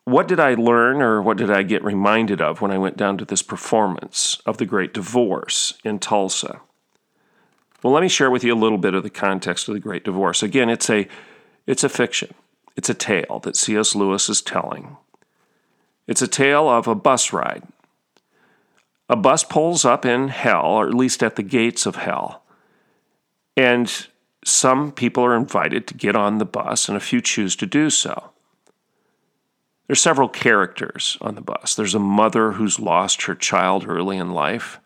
what 0.04 0.28
did 0.28 0.38
I 0.38 0.54
learn 0.54 1.02
or 1.02 1.20
what 1.20 1.36
did 1.36 1.50
I 1.50 1.62
get 1.62 1.82
reminded 1.82 2.40
of 2.40 2.60
when 2.60 2.70
I 2.70 2.78
went 2.78 2.96
down 2.96 3.18
to 3.18 3.24
this 3.24 3.42
performance 3.42 4.40
of 4.46 4.58
the 4.58 4.66
Great 4.66 4.94
Divorce 4.94 5.74
in 5.84 5.98
Tulsa? 5.98 6.60
Well, 7.82 7.92
let 7.92 8.02
me 8.02 8.08
share 8.08 8.30
with 8.30 8.44
you 8.44 8.54
a 8.54 8.56
little 8.56 8.78
bit 8.78 8.94
of 8.94 9.02
the 9.02 9.10
context 9.10 9.68
of 9.68 9.74
the 9.74 9.80
Great 9.80 10.04
Divorce. 10.04 10.42
Again, 10.42 10.68
it's 10.68 10.88
a 10.90 11.08
it's 11.66 11.84
a 11.84 11.88
fiction. 11.88 12.34
It's 12.76 12.88
a 12.88 12.94
tale 12.94 13.40
that 13.42 13.56
C.S. 13.56 13.94
Lewis 13.94 14.28
is 14.28 14.42
telling. 14.42 14.96
It's 16.06 16.22
a 16.22 16.28
tale 16.28 16.68
of 16.68 16.86
a 16.86 16.94
bus 16.94 17.32
ride. 17.32 17.64
A 19.08 19.16
bus 19.16 19.44
pulls 19.44 19.84
up 19.84 20.04
in 20.04 20.28
hell, 20.28 20.66
or 20.66 20.88
at 20.88 20.94
least 20.94 21.22
at 21.22 21.36
the 21.36 21.42
gates 21.42 21.86
of 21.86 21.96
hell, 21.96 22.42
and 23.56 24.08
some 24.44 24.92
people 24.92 25.24
are 25.24 25.36
invited 25.36 25.86
to 25.86 25.94
get 25.94 26.14
on 26.14 26.38
the 26.38 26.44
bus, 26.44 26.88
and 26.88 26.96
a 26.96 27.00
few 27.00 27.20
choose 27.20 27.56
to 27.56 27.66
do 27.66 27.90
so. 27.90 28.30
There's 29.86 30.00
several 30.00 30.28
characters 30.28 31.16
on 31.20 31.36
the 31.36 31.40
bus. 31.40 31.74
There's 31.74 31.94
a 31.94 32.00
mother 32.00 32.52
who's 32.52 32.80
lost 32.80 33.22
her 33.22 33.34
child 33.34 33.86
early 33.88 34.16
in 34.16 34.32
life. 34.32 34.80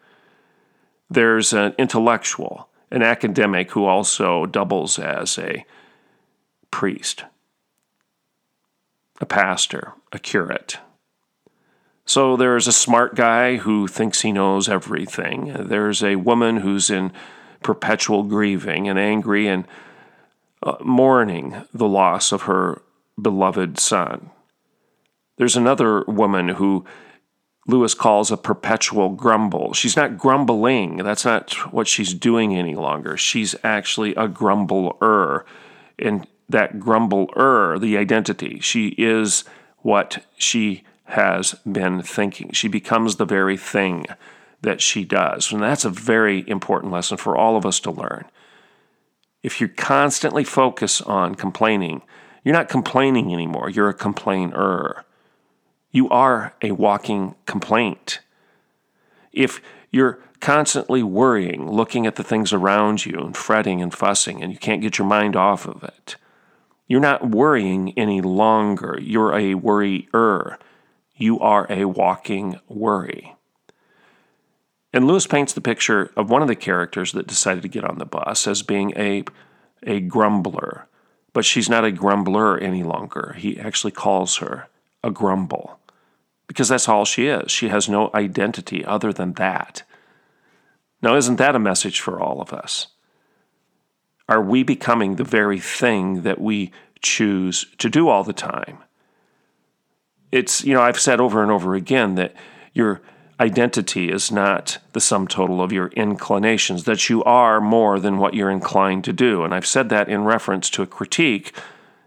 There's 1.09 1.53
an 1.53 1.75
intellectual, 1.79 2.69
an 2.91 3.03
academic 3.03 3.71
who 3.73 3.87
also 3.87 4.47
doubles 4.47 4.99
as 4.99 5.39
a 5.39 5.65
priest, 6.71 7.25
a 9.21 9.27
pastor, 9.27 9.95
a 10.13 10.19
curate. 10.19 10.79
So 12.11 12.37
there's 12.37 12.67
a 12.67 12.73
smart 12.73 13.15
guy 13.15 13.59
who 13.59 13.87
thinks 13.87 14.23
he 14.23 14.33
knows 14.33 14.69
everything. 14.69 15.55
There's 15.57 16.03
a 16.03 16.17
woman 16.17 16.57
who's 16.57 16.91
in 16.91 17.13
perpetual 17.63 18.25
grieving 18.25 18.89
and 18.89 18.99
angry 18.99 19.47
and 19.47 19.65
uh, 20.61 20.75
mourning 20.83 21.63
the 21.73 21.87
loss 21.87 22.33
of 22.33 22.43
her 22.43 22.83
beloved 23.23 23.79
son. 23.79 24.31
There's 25.39 25.55
another 25.55 26.03
woman 26.09 26.49
who 26.49 26.85
Lewis 27.69 27.95
calls 27.95 28.33
a 28.33 28.37
perpetual 28.37 29.11
grumble. 29.11 29.73
She's 29.73 29.95
not 29.95 30.19
grumbling. 30.19 30.97
That's 30.97 31.25
not 31.25 31.53
what 31.73 31.87
she's 31.87 32.13
doing 32.13 32.57
any 32.57 32.75
longer. 32.75 33.17
She's 33.17 33.55
actually 33.63 34.17
a 34.17 34.27
grumbler. 34.27 35.47
And 35.97 36.27
that 36.49 36.81
grumbler, 36.81 37.79
the 37.79 37.97
identity, 37.97 38.59
she 38.59 38.97
is 38.99 39.45
what 39.83 40.25
she 40.37 40.83
has 41.11 41.55
been 41.71 42.03
thinking. 42.03 42.53
She 42.53 42.69
becomes 42.69 43.17
the 43.17 43.25
very 43.25 43.57
thing 43.57 44.07
that 44.63 44.81
she 44.81 45.05
does. 45.05 45.53
And 45.53 45.63
that's 45.63 45.85
a 45.85 45.91
very 45.91 46.49
important 46.49 46.93
lesson 46.93 47.17
for 47.17 47.37
all 47.37 47.57
of 47.57 47.65
us 47.65 47.81
to 47.81 47.91
learn. 47.91 48.25
If 49.43 49.61
you 49.61 49.69
constantly 49.69 50.45
focus 50.45 51.01
on 51.01 51.35
complaining, 51.35 52.03
you're 52.45 52.55
not 52.55 52.69
complaining 52.69 53.33
anymore, 53.33 53.71
you're 53.71 53.89
a 53.89 53.95
complainer. 53.95 55.05
You 55.91 56.09
are 56.11 56.55
a 56.63 56.73
walking 56.73 57.35
complaint. 57.47 58.21
If 59.33 59.61
you're 59.91 60.19
constantly 60.41 61.03
worrying, 61.03 61.71
looking 61.71 62.07
at 62.07 62.17
the 62.17 62.23
things 62.25 62.53
around 62.53 63.05
you 63.05 63.19
and 63.19 63.37
fretting 63.37 63.83
and 63.83 63.93
fussing, 63.93 64.43
and 64.43 64.53
you 64.53 64.59
can't 64.59 64.83
get 64.83 64.99
your 64.99 65.07
mind 65.07 65.37
off 65.37 65.67
of 65.67 65.83
it, 65.83 66.17
you're 66.87 67.01
not 67.01 67.31
worrying 67.31 67.93
any 67.97 68.21
longer. 68.21 68.99
You're 69.01 69.37
a 69.37 69.55
worrier. 69.55 70.59
You 71.21 71.39
are 71.41 71.67
a 71.71 71.85
walking 71.85 72.59
worry. 72.67 73.37
And 74.91 75.07
Lewis 75.07 75.27
paints 75.27 75.53
the 75.53 75.61
picture 75.61 76.11
of 76.17 76.31
one 76.31 76.41
of 76.41 76.49
the 76.49 76.57
characters 76.57 77.13
that 77.13 77.27
decided 77.27 77.63
to 77.63 77.69
get 77.69 77.85
on 77.85 77.99
the 77.99 78.07
bus 78.07 78.47
as 78.47 78.63
being 78.63 78.95
a, 78.97 79.25
a 79.83 80.01
grumbler. 80.01 80.87
But 81.35 81.45
she's 81.45 81.69
not 81.69 81.85
a 81.85 81.93
grumbler 81.93 82.57
any 82.57 82.83
longer. 82.83 83.37
He 83.39 83.61
actually 83.61 83.93
calls 83.93 84.39
her 84.39 84.69
a 85.05 85.11
grumble 85.11 85.79
because 86.47 86.71
that's 86.71 86.89
all 86.89 87.05
she 87.05 87.27
is. 87.27 87.53
She 87.53 87.69
has 87.69 87.87
no 87.87 88.11
identity 88.15 88.83
other 88.83 89.13
than 89.13 89.35
that. 89.35 89.83
Now, 91.03 91.17
isn't 91.17 91.37
that 91.37 91.55
a 91.55 91.61
message 91.61 92.01
for 92.01 92.19
all 92.19 92.41
of 92.41 92.55
us? 92.55 92.87
Are 94.27 94.43
we 94.43 94.63
becoming 94.63 95.17
the 95.17 95.25
very 95.25 95.61
thing 95.61 96.23
that 96.23 96.41
we 96.41 96.73
choose 97.03 97.67
to 97.77 97.91
do 97.91 98.09
all 98.09 98.25
the 98.25 98.33
time? 98.33 98.79
It's, 100.33 100.65
you 100.65 100.75
know, 100.75 100.83
I've 100.83 101.01
said 101.01 101.21
over 101.21 101.43
and 101.43 101.51
over 101.51 101.75
again 101.75 102.15
that 102.15 102.35
your 102.73 103.01
identity 103.41 104.11
is 104.11 104.31
not 104.31 104.79
the 104.93 105.01
sum 105.01 105.27
total 105.27 105.63
of 105.63 105.73
your 105.73 105.89
inclinations, 105.89 106.85
that 106.85 107.09
you 107.09 107.25
are 107.25 107.61
more 107.61 107.99
than 107.99 108.19
what 108.19 108.35
you're 108.35 108.51
inclined 108.51 109.03
to 109.05 109.13
do. 109.13 109.43
And 109.43 109.55
I've 109.55 109.67
said 109.67 109.89
that 109.89 110.09
in 110.09 110.25
reference 110.25 110.69
to 110.71 110.83
a 110.83 110.87
critique, 110.87 111.57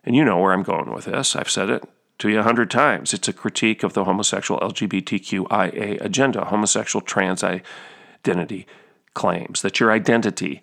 and 0.03 0.15
you 0.15 0.23
know 0.23 0.39
where 0.39 0.53
I'm 0.53 0.63
going 0.63 0.93
with 0.93 1.05
this. 1.05 1.35
I've 1.35 1.49
said 1.49 1.69
it 1.69 1.83
to 2.19 2.29
you 2.29 2.39
a 2.39 2.43
hundred 2.43 2.69
times. 2.69 3.13
It's 3.13 3.27
a 3.27 3.33
critique 3.33 3.83
of 3.83 3.93
the 3.93 4.03
homosexual 4.03 4.59
LGBTQIA 4.61 5.99
agenda, 6.01 6.45
homosexual 6.45 7.03
trans 7.03 7.43
identity 7.43 8.67
claims 9.13 9.61
that 9.61 9.79
your 9.79 9.91
identity 9.91 10.61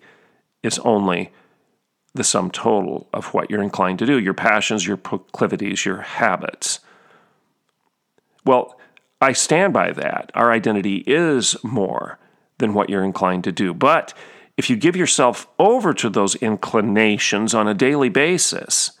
is 0.63 0.79
only 0.79 1.31
the 2.13 2.23
sum 2.23 2.51
total 2.51 3.07
of 3.13 3.33
what 3.33 3.49
you're 3.49 3.63
inclined 3.63 3.99
to 3.99 4.05
do, 4.05 4.19
your 4.19 4.33
passions, 4.33 4.85
your 4.85 4.97
proclivities, 4.97 5.85
your 5.85 6.01
habits. 6.01 6.79
Well, 8.45 8.79
I 9.19 9.33
stand 9.33 9.73
by 9.73 9.91
that. 9.91 10.31
Our 10.33 10.51
identity 10.51 11.03
is 11.05 11.55
more 11.63 12.17
than 12.57 12.73
what 12.73 12.89
you're 12.89 13.03
inclined 13.03 13.43
to 13.45 13.51
do. 13.51 13.73
But 13.73 14.13
if 14.57 14.69
you 14.69 14.75
give 14.75 14.95
yourself 14.95 15.47
over 15.59 15.93
to 15.93 16.09
those 16.09 16.35
inclinations 16.35 17.53
on 17.53 17.67
a 17.67 17.73
daily 17.73 18.09
basis, 18.09 18.91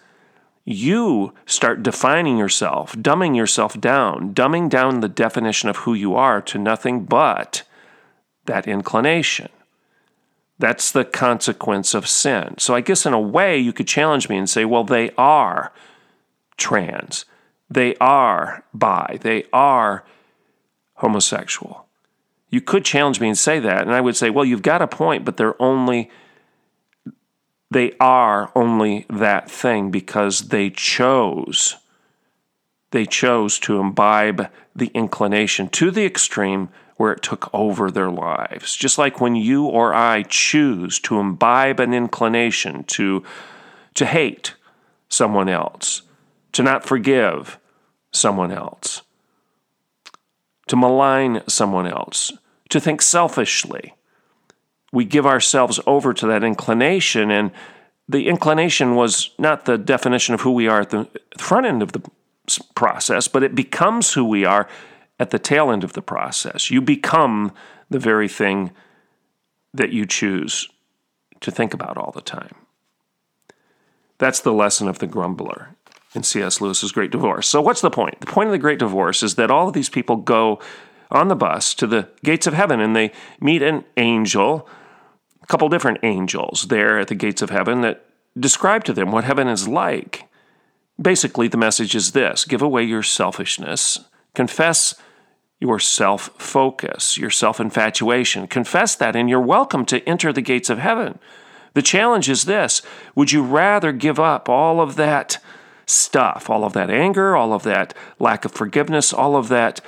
you 0.63 1.33
start 1.45 1.83
defining 1.83 2.37
yourself, 2.37 2.93
dumbing 2.95 3.35
yourself 3.35 3.79
down, 3.79 4.33
dumbing 4.33 4.69
down 4.69 4.99
the 4.99 5.09
definition 5.09 5.69
of 5.69 5.77
who 5.77 5.93
you 5.93 6.15
are 6.15 6.41
to 6.41 6.57
nothing 6.57 7.05
but 7.05 7.63
that 8.45 8.67
inclination. 8.67 9.49
That's 10.59 10.91
the 10.91 11.05
consequence 11.05 11.95
of 11.95 12.07
sin. 12.07 12.55
So 12.59 12.75
I 12.75 12.81
guess 12.81 13.05
in 13.05 13.13
a 13.13 13.19
way 13.19 13.57
you 13.57 13.73
could 13.73 13.87
challenge 13.87 14.29
me 14.29 14.37
and 14.37 14.49
say, 14.49 14.65
well, 14.65 14.83
they 14.83 15.09
are 15.17 15.73
trans, 16.57 17.25
they 17.71 17.95
are 17.95 18.65
bi, 18.73 19.17
they 19.21 19.45
are 19.53 20.03
homosexual. 20.95 21.85
You 22.49 22.59
could 22.59 22.83
challenge 22.83 23.21
me 23.21 23.29
and 23.29 23.37
say 23.37 23.59
that, 23.59 23.83
and 23.83 23.93
I 23.95 24.01
would 24.01 24.17
say, 24.17 24.29
well, 24.29 24.43
you've 24.43 24.61
got 24.61 24.81
a 24.81 24.87
point, 24.87 25.23
but 25.23 25.37
they're 25.37 25.59
only 25.61 26.11
they 27.71 27.93
are 28.01 28.51
only 28.53 29.05
that 29.09 29.49
thing 29.49 29.91
because 29.91 30.49
they 30.49 30.69
chose. 30.69 31.77
They 32.91 33.05
chose 33.05 33.57
to 33.59 33.79
imbibe 33.79 34.49
the 34.75 34.91
inclination 34.93 35.69
to 35.69 35.89
the 35.89 36.05
extreme 36.05 36.67
where 36.97 37.13
it 37.13 37.23
took 37.23 37.49
over 37.53 37.89
their 37.89 38.11
lives. 38.11 38.75
Just 38.75 38.97
like 38.97 39.21
when 39.21 39.35
you 39.35 39.65
or 39.65 39.93
I 39.93 40.23
choose 40.23 40.99
to 40.99 41.17
imbibe 41.17 41.79
an 41.79 41.93
inclination 41.93 42.83
to, 42.83 43.23
to 43.93 44.05
hate 44.05 44.55
someone 45.07 45.47
else, 45.47 46.01
to 46.51 46.63
not 46.63 46.85
forgive 46.85 47.57
someone 48.11 48.51
else, 48.51 49.01
to 50.67 50.75
malign 50.75 51.41
someone 51.47 51.87
else, 51.87 52.31
to 52.69 52.79
think 52.79 53.01
selfishly 53.01 53.93
we 54.91 55.05
give 55.05 55.25
ourselves 55.25 55.79
over 55.87 56.13
to 56.13 56.27
that 56.27 56.43
inclination. 56.43 57.31
And 57.31 57.51
the 58.07 58.27
inclination 58.27 58.95
was 58.95 59.31
not 59.37 59.65
the 59.65 59.77
definition 59.77 60.33
of 60.33 60.41
who 60.41 60.51
we 60.51 60.67
are 60.67 60.81
at 60.81 60.89
the 60.89 61.07
front 61.37 61.65
end 61.65 61.81
of 61.81 61.93
the 61.93 62.01
process, 62.75 63.27
but 63.27 63.43
it 63.43 63.55
becomes 63.55 64.13
who 64.13 64.25
we 64.25 64.43
are 64.45 64.67
at 65.19 65.29
the 65.29 65.39
tail 65.39 65.71
end 65.71 65.83
of 65.83 65.93
the 65.93 66.01
process. 66.01 66.69
You 66.69 66.81
become 66.81 67.53
the 67.89 67.99
very 67.99 68.27
thing 68.27 68.71
that 69.73 69.93
you 69.93 70.05
choose 70.05 70.67
to 71.39 71.51
think 71.51 71.73
about 71.73 71.97
all 71.97 72.11
the 72.11 72.21
time. 72.21 72.55
That's 74.17 74.41
the 74.41 74.53
lesson 74.53 74.87
of 74.87 74.99
the 74.99 75.07
grumbler 75.07 75.69
in 76.13 76.23
C.S. 76.23 76.59
Lewis's 76.59 76.91
Great 76.91 77.11
Divorce. 77.11 77.47
So, 77.47 77.61
what's 77.61 77.81
the 77.81 77.89
point? 77.89 78.19
The 78.19 78.25
point 78.25 78.47
of 78.47 78.51
the 78.51 78.57
Great 78.57 78.79
Divorce 78.79 79.23
is 79.23 79.35
that 79.35 79.51
all 79.51 79.67
of 79.67 79.73
these 79.73 79.89
people 79.89 80.17
go 80.17 80.59
on 81.09 81.27
the 81.27 81.35
bus 81.35 81.73
to 81.75 81.87
the 81.87 82.09
gates 82.23 82.47
of 82.47 82.53
heaven 82.53 82.79
and 82.79 82.95
they 82.95 83.11
meet 83.39 83.61
an 83.61 83.83
angel 83.97 84.67
a 85.41 85.47
couple 85.47 85.67
different 85.69 85.99
angels 86.03 86.67
there 86.67 86.99
at 86.99 87.07
the 87.07 87.15
gates 87.15 87.41
of 87.41 87.49
heaven 87.49 87.81
that 87.81 88.05
describe 88.39 88.83
to 88.85 88.93
them 88.93 89.11
what 89.11 89.23
heaven 89.23 89.47
is 89.47 89.67
like. 89.67 90.29
Basically, 91.01 91.47
the 91.47 91.57
message 91.57 91.95
is 91.95 92.11
this 92.11 92.45
give 92.45 92.61
away 92.61 92.83
your 92.83 93.03
selfishness, 93.03 93.99
confess 94.35 94.95
your 95.59 95.79
self 95.79 96.29
focus, 96.37 97.17
your 97.17 97.29
self 97.29 97.59
infatuation. 97.59 98.47
Confess 98.47 98.95
that, 98.95 99.15
and 99.15 99.29
you're 99.29 99.41
welcome 99.41 99.85
to 99.85 100.07
enter 100.07 100.31
the 100.31 100.41
gates 100.41 100.69
of 100.69 100.79
heaven. 100.79 101.19
The 101.73 101.81
challenge 101.81 102.29
is 102.29 102.43
this 102.43 102.81
Would 103.15 103.31
you 103.31 103.43
rather 103.43 103.91
give 103.91 104.19
up 104.19 104.47
all 104.47 104.79
of 104.79 104.95
that 104.95 105.39
stuff, 105.85 106.49
all 106.49 106.63
of 106.63 106.73
that 106.73 106.89
anger, 106.89 107.35
all 107.35 107.53
of 107.53 107.63
that 107.63 107.93
lack 108.19 108.45
of 108.45 108.51
forgiveness, 108.51 109.13
all 109.13 109.35
of 109.35 109.49
that 109.49 109.81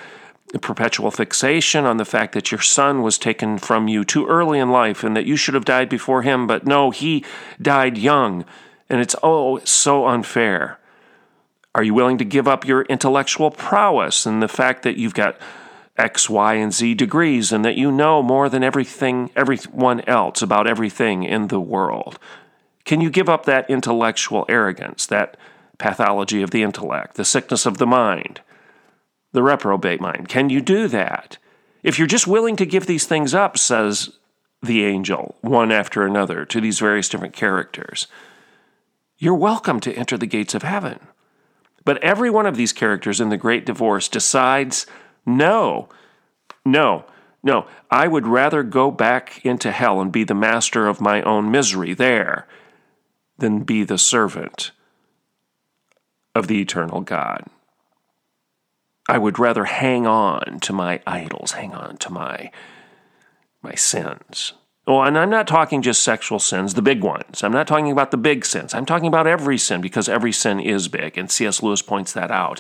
perpetual 0.62 1.10
fixation 1.10 1.86
on 1.86 1.98
the 1.98 2.06
fact 2.06 2.34
that 2.34 2.52
your 2.52 2.62
son 2.62 3.02
was 3.02 3.18
taken 3.18 3.58
from 3.58 3.88
you 3.88 4.04
too 4.04 4.28
early 4.28 4.60
in 4.60 4.70
life 4.70 5.04
and 5.04 5.16
that 5.16 5.26
you 5.26 5.36
should 5.36 5.56
have 5.56 5.66
died 5.66 5.90
before 5.90 6.22
him, 6.22 6.46
but 6.46 6.66
no, 6.66 6.92
he 6.92 7.26
died 7.62 7.98
young, 7.98 8.46
and 8.90 9.02
it's 9.02 9.16
oh 9.24 9.60
so 9.60 10.06
unfair. 10.08 10.80
Are 11.76 11.84
you 11.84 11.96
willing 11.96 12.20
to 12.20 12.26
give 12.26 12.48
up 12.48 12.68
your 12.68 12.84
intellectual 12.84 13.50
prowess 13.50 14.28
and 14.28 14.44
the 14.44 14.48
fact 14.48 14.84
that 14.84 14.98
you've 14.98 15.16
got 15.16 15.40
X, 15.98 16.30
Y, 16.30 16.54
and 16.56 16.72
Z 16.72 16.94
degrees 16.96 17.52
and 17.52 17.66
that 17.66 17.78
you 17.78 17.92
know 17.92 18.22
more 18.22 18.48
than 18.48 18.64
everything, 18.64 19.32
everyone 19.36 20.02
else 20.02 20.44
about 20.44 20.68
everything 20.68 21.24
in 21.24 21.48
the 21.48 21.60
world? 21.60 22.20
Can 22.86 23.02
you 23.02 23.10
give 23.10 23.30
up 23.30 23.46
that 23.46 23.70
intellectual 23.70 24.46
arrogance, 24.50 25.08
that 25.08 25.36
pathology 25.78 26.42
of 26.42 26.52
the 26.52 26.64
intellect, 26.64 27.16
the 27.16 27.26
sickness 27.26 27.66
of 27.66 27.78
the 27.78 27.88
mind, 27.88 28.42
the 29.32 29.44
reprobate 29.44 30.02
mind? 30.02 30.30
Can 30.30 30.50
you 30.50 30.62
do 30.62 30.88
that? 30.88 31.38
If 31.82 31.98
you're 31.98 32.08
just 32.08 32.28
willing 32.28 32.56
to 32.58 32.66
give 32.66 32.86
these 32.86 33.06
things 33.06 33.34
up, 33.34 33.58
says 33.58 34.18
the 34.62 34.86
angel, 34.86 35.36
one 35.42 35.72
after 35.72 36.06
another, 36.06 36.46
to 36.46 36.62
these 36.62 36.80
various 36.80 37.10
different 37.10 37.34
characters, 37.34 38.08
you're 39.18 39.36
welcome 39.36 39.80
to 39.82 39.94
enter 39.94 40.18
the 40.18 40.26
gates 40.26 40.54
of 40.54 40.64
heaven. 40.64 41.00
But 41.86 42.02
every 42.02 42.30
one 42.30 42.46
of 42.46 42.56
these 42.56 42.74
characters 42.74 43.20
in 43.20 43.30
the 43.30 43.38
great 43.38 43.66
divorce 43.66 44.08
decides 44.08 44.86
no, 45.26 45.90
no, 46.66 47.06
no. 47.42 47.68
I 47.92 48.08
would 48.08 48.28
rather 48.28 48.64
go 48.64 48.90
back 48.92 49.46
into 49.46 49.72
hell 49.72 50.00
and 50.00 50.12
be 50.12 50.24
the 50.24 50.34
master 50.34 50.88
of 50.88 51.02
my 51.02 51.22
own 51.22 51.52
misery 51.52 51.94
there 51.94 52.48
than 53.38 53.64
be 53.64 53.84
the 53.84 53.98
servant 53.98 54.72
of 56.36 56.48
the 56.48 56.62
eternal 56.62 57.02
God. 57.02 57.46
I 59.08 59.18
would 59.18 59.38
rather 59.38 59.66
hang 59.66 60.08
on 60.08 60.60
to 60.62 60.74
my 60.74 61.02
idols, 61.06 61.54
hang 61.54 61.74
on 61.74 61.98
to 61.98 62.10
my 62.12 62.52
my 63.62 63.76
sins. 63.76 64.54
Oh, 64.86 65.02
and 65.02 65.18
I'm 65.18 65.30
not 65.30 65.48
talking 65.48 65.82
just 65.82 66.02
sexual 66.02 66.40
sins, 66.40 66.74
the 66.74 66.82
big 66.82 67.02
ones. 67.02 67.42
I'm 67.42 67.54
not 67.54 67.68
talking 67.68 67.92
about 67.92 68.12
the 68.12 68.18
big 68.18 68.44
sins. 68.46 68.74
I'm 68.74 68.86
talking 68.86 69.08
about 69.08 69.28
every 69.28 69.58
sin 69.58 69.80
because 69.80 70.10
every 70.10 70.34
sin 70.34 70.60
is 70.60 70.90
big, 70.90 71.18
and 71.18 71.32
C.S. 71.32 71.64
Lewis 71.64 71.82
points 71.82 72.12
that 72.14 72.32
out. 72.32 72.60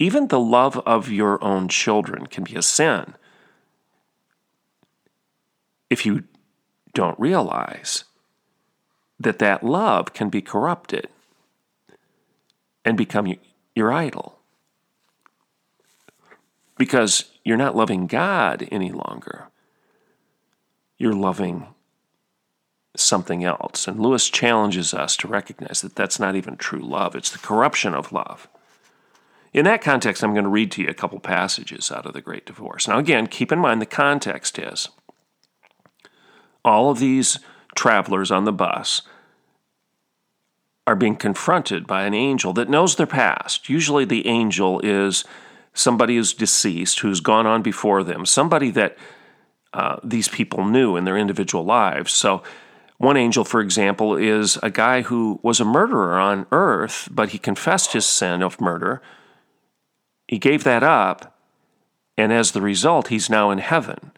Even 0.00 0.26
the 0.26 0.40
love 0.40 0.78
of 0.78 1.08
your 1.08 1.42
own 1.44 1.68
children 1.68 2.26
can 2.26 2.42
be 2.42 2.56
a 2.56 2.62
sin 2.62 3.14
if 5.88 6.04
you 6.04 6.24
don't 6.94 7.18
realize 7.18 8.04
that 9.20 9.38
that 9.38 9.62
love 9.62 10.12
can 10.12 10.28
be 10.28 10.42
corrupted 10.42 11.08
and 12.86 12.96
become 12.96 13.34
your 13.74 13.92
idol. 13.92 14.38
Because 16.78 17.32
you're 17.44 17.56
not 17.56 17.76
loving 17.76 18.06
God 18.06 18.66
any 18.70 18.92
longer. 18.92 19.48
You're 20.96 21.12
loving 21.12 21.66
something 22.96 23.44
else. 23.44 23.88
And 23.88 24.00
Lewis 24.00 24.30
challenges 24.30 24.94
us 24.94 25.16
to 25.18 25.28
recognize 25.28 25.82
that 25.82 25.96
that's 25.96 26.20
not 26.20 26.36
even 26.36 26.56
true 26.56 26.80
love, 26.80 27.14
it's 27.14 27.30
the 27.30 27.38
corruption 27.38 27.92
of 27.92 28.12
love. 28.12 28.48
In 29.52 29.64
that 29.64 29.82
context, 29.82 30.22
I'm 30.22 30.34
going 30.34 30.44
to 30.44 30.50
read 30.50 30.70
to 30.72 30.82
you 30.82 30.88
a 30.88 30.94
couple 30.94 31.18
passages 31.18 31.90
out 31.90 32.06
of 32.06 32.12
the 32.12 32.20
Great 32.20 32.46
Divorce. 32.46 32.86
Now, 32.86 32.98
again, 32.98 33.26
keep 33.26 33.50
in 33.50 33.58
mind 33.58 33.80
the 33.80 33.86
context 33.86 34.58
is 34.58 34.88
all 36.64 36.90
of 36.90 36.98
these 36.98 37.38
travelers 37.74 38.30
on 38.30 38.44
the 38.44 38.52
bus 38.52 39.02
are 40.86 40.96
being 40.96 41.16
confronted 41.16 41.86
by 41.86 42.04
an 42.04 42.14
angel 42.14 42.52
that 42.54 42.68
knows 42.68 42.96
their 42.96 43.06
past. 43.06 43.68
Usually, 43.68 44.04
the 44.04 44.26
angel 44.26 44.80
is 44.80 45.24
somebody 45.74 46.16
who's 46.16 46.32
deceased, 46.32 47.00
who's 47.00 47.20
gone 47.20 47.46
on 47.46 47.62
before 47.62 48.02
them, 48.02 48.24
somebody 48.24 48.70
that 48.70 48.96
uh, 49.72 49.96
these 50.02 50.28
people 50.28 50.64
knew 50.64 50.96
in 50.96 51.04
their 51.04 51.18
individual 51.18 51.64
lives. 51.64 52.12
So, 52.12 52.42
one 52.98 53.18
angel, 53.18 53.44
for 53.44 53.60
example, 53.60 54.16
is 54.16 54.56
a 54.62 54.70
guy 54.70 55.02
who 55.02 55.38
was 55.42 55.60
a 55.60 55.66
murderer 55.66 56.18
on 56.18 56.46
earth, 56.50 57.10
but 57.10 57.30
he 57.30 57.38
confessed 57.38 57.92
his 57.92 58.06
sin 58.06 58.42
of 58.42 58.58
murder 58.58 59.02
he 60.28 60.38
gave 60.38 60.64
that 60.64 60.82
up, 60.82 61.38
and 62.16 62.32
as 62.32 62.52
the 62.52 62.60
result, 62.60 63.08
he's 63.08 63.30
now 63.30 63.50
in 63.50 63.58
heaven. 63.58 64.12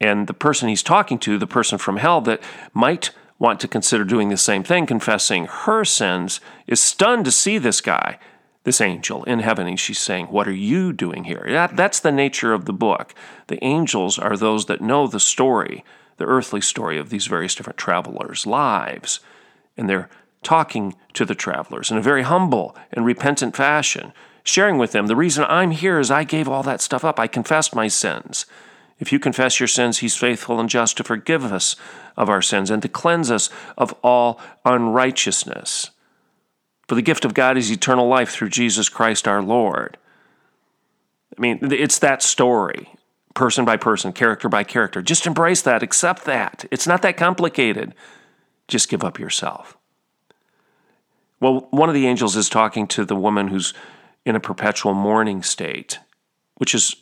And 0.00 0.26
the 0.26 0.34
person 0.34 0.68
he's 0.68 0.82
talking 0.82 1.18
to, 1.20 1.38
the 1.38 1.46
person 1.46 1.78
from 1.78 1.98
hell 1.98 2.20
that 2.22 2.42
might 2.72 3.10
want 3.42 3.58
to 3.58 3.66
consider 3.66 4.04
doing 4.04 4.28
the 4.28 4.36
same 4.36 4.62
thing, 4.62 4.86
confessing 4.86 5.46
her 5.46 5.84
sins, 5.84 6.40
is 6.68 6.80
stunned 6.80 7.24
to 7.24 7.32
see 7.32 7.58
this 7.58 7.80
guy, 7.80 8.16
this 8.62 8.80
angel 8.80 9.24
in 9.24 9.40
heaven. 9.40 9.66
And 9.66 9.80
she's 9.80 9.98
saying, 9.98 10.26
What 10.26 10.46
are 10.46 10.52
you 10.52 10.92
doing 10.92 11.24
here? 11.24 11.44
That, 11.48 11.76
that's 11.76 11.98
the 11.98 12.12
nature 12.12 12.52
of 12.52 12.66
the 12.66 12.72
book. 12.72 13.14
The 13.48 13.62
angels 13.64 14.16
are 14.16 14.36
those 14.36 14.66
that 14.66 14.80
know 14.80 15.08
the 15.08 15.18
story, 15.18 15.84
the 16.18 16.24
earthly 16.24 16.60
story 16.60 16.98
of 16.98 17.10
these 17.10 17.26
various 17.26 17.56
different 17.56 17.80
travelers' 17.80 18.46
lives. 18.46 19.18
And 19.76 19.90
they're 19.90 20.08
talking 20.44 20.94
to 21.14 21.24
the 21.24 21.34
travelers 21.34 21.90
in 21.90 21.96
a 21.96 22.02
very 22.02 22.22
humble 22.22 22.76
and 22.92 23.04
repentant 23.04 23.56
fashion 23.56 24.12
sharing 24.44 24.78
with 24.78 24.92
them 24.92 25.06
the 25.06 25.16
reason 25.16 25.44
I'm 25.48 25.70
here 25.70 25.98
is 25.98 26.10
I 26.10 26.24
gave 26.24 26.48
all 26.48 26.62
that 26.64 26.80
stuff 26.80 27.04
up. 27.04 27.18
I 27.18 27.26
confessed 27.26 27.74
my 27.74 27.88
sins. 27.88 28.46
If 29.02 29.10
you 29.10 29.18
confess 29.18 29.58
your 29.58 29.66
sins, 29.66 29.98
He's 29.98 30.16
faithful 30.16 30.60
and 30.60 30.68
just 30.68 30.96
to 30.96 31.02
forgive 31.02 31.44
us 31.44 31.74
of 32.16 32.28
our 32.28 32.40
sins 32.40 32.70
and 32.70 32.80
to 32.82 32.88
cleanse 32.88 33.32
us 33.32 33.50
of 33.76 33.92
all 34.00 34.40
unrighteousness. 34.64 35.90
For 36.86 36.94
the 36.94 37.02
gift 37.02 37.24
of 37.24 37.34
God 37.34 37.58
is 37.58 37.68
eternal 37.68 38.06
life 38.06 38.30
through 38.30 38.50
Jesus 38.50 38.88
Christ 38.88 39.26
our 39.26 39.42
Lord. 39.42 39.98
I 41.36 41.40
mean, 41.40 41.58
it's 41.62 41.98
that 41.98 42.22
story, 42.22 42.90
person 43.34 43.64
by 43.64 43.76
person, 43.76 44.12
character 44.12 44.48
by 44.48 44.62
character. 44.62 45.02
Just 45.02 45.26
embrace 45.26 45.62
that, 45.62 45.82
accept 45.82 46.24
that. 46.26 46.64
It's 46.70 46.86
not 46.86 47.02
that 47.02 47.16
complicated. 47.16 47.96
Just 48.68 48.88
give 48.88 49.02
up 49.02 49.18
yourself. 49.18 49.76
Well, 51.40 51.66
one 51.72 51.88
of 51.88 51.96
the 51.96 52.06
angels 52.06 52.36
is 52.36 52.48
talking 52.48 52.86
to 52.88 53.04
the 53.04 53.16
woman 53.16 53.48
who's 53.48 53.74
in 54.24 54.36
a 54.36 54.40
perpetual 54.40 54.94
mourning 54.94 55.42
state, 55.42 55.98
which 56.54 56.72
is 56.72 56.94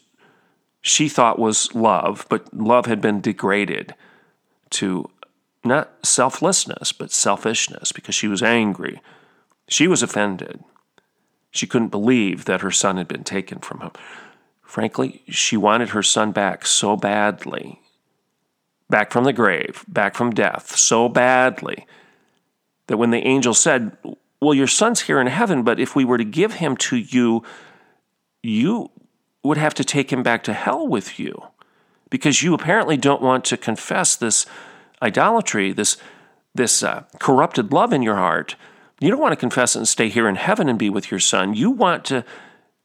she 0.83 1.09
thought 1.09 1.39
was 1.39 1.75
love, 1.75 2.27
but 2.29 2.53
love 2.55 2.87
had 2.87 3.01
been 3.01 3.21
degraded 3.21 3.95
to 4.71 5.11
not 5.65 5.93
selflessness, 6.03 6.93
but 6.93 7.13
selfishness 7.13 7.93
because 7.93 8.15
she 8.15 8.29
was 8.29 8.43
angry. 8.43 9.01
She 9.69 9.87
was 9.87 10.03
offended. 10.03 10.65
She 11.51 11.67
couldn't 11.67 11.89
believe 11.89 12.45
that 12.47 12.63
her 12.63 12.71
son 12.71 12.97
had 12.97 13.09
been 13.09 13.25
taken 13.25 13.59
from 13.59 13.81
her. 13.81 13.91
Frankly, 14.63 15.23
she 15.29 15.57
wanted 15.57 15.91
her 15.91 16.03
son 16.03 16.33
back 16.33 16.65
so 16.65 16.97
badly, 16.97 17.81
back 18.89 19.11
from 19.11 19.25
the 19.25 19.33
grave, 19.33 19.85
back 19.89 20.15
from 20.15 20.31
death, 20.31 20.77
so 20.77 21.09
badly, 21.09 21.87
that 22.87 22.97
when 22.97 23.11
the 23.11 23.27
angel 23.27 23.53
said, 23.53 23.97
well, 24.41 24.55
your 24.55 24.69
son's 24.69 25.03
here 25.03 25.21
in 25.21 25.27
heaven, 25.27 25.63
but 25.63 25.81
if 25.81 25.95
we 25.95 26.05
were 26.05 26.19
to 26.19 26.25
give 26.25 26.55
him 26.55 26.77
to 26.77 26.97
you, 26.97 27.43
you 28.43 28.91
would 29.43 29.57
have 29.57 29.75
to 29.75 29.85
take 29.85 30.13
him 30.13 30.23
back 30.23 30.43
to 30.45 30.53
hell 30.53 30.87
with 30.87 31.19
you 31.19 31.45
because 32.11 32.43
you 32.43 32.55
apparently 32.55 32.97
don't 32.97 33.23
want 33.23 33.45
to 33.47 33.57
confess 33.57 34.17
this 34.17 34.47
idolatry, 35.01 35.73
this, 35.73 35.97
this 36.55 36.83
uh, 36.83 37.05
corrupted 37.19 37.73
love 37.73 37.93
in 37.93 38.03
your 38.03 38.17
heart. 38.17 38.57
You 39.01 39.11
don't 39.11 39.21
want 39.21 39.33
to 39.33 39.37
confess 39.37 39.75
it 39.75 39.79
and 39.79 39.89
stay 39.89 40.09
here 40.09 40.29
in 40.29 40.37
heaven 40.37 40.69
and 40.69 40.79
be 40.79 40.91
with 40.91 41.11
your 41.11 41.21
son. 41.21 41.55
You 41.55 41.71
want 41.71 42.05
to. 42.07 42.25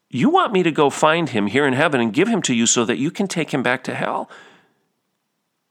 You 0.08 0.30
want 0.30 0.54
me 0.54 0.64
to 0.64 0.72
go 0.72 0.90
find 0.90 1.30
him 1.30 1.48
here 1.48 1.66
in 1.66 1.74
heaven 1.74 2.00
and 2.00 2.14
give 2.14 2.30
him 2.30 2.42
to 2.44 2.54
you 2.54 2.68
so 2.68 2.86
that 2.86 3.00
you 3.00 3.12
can 3.12 3.28
take 3.28 3.54
him 3.54 3.64
back 3.64 3.84
to 3.84 3.96
hell? 3.96 4.30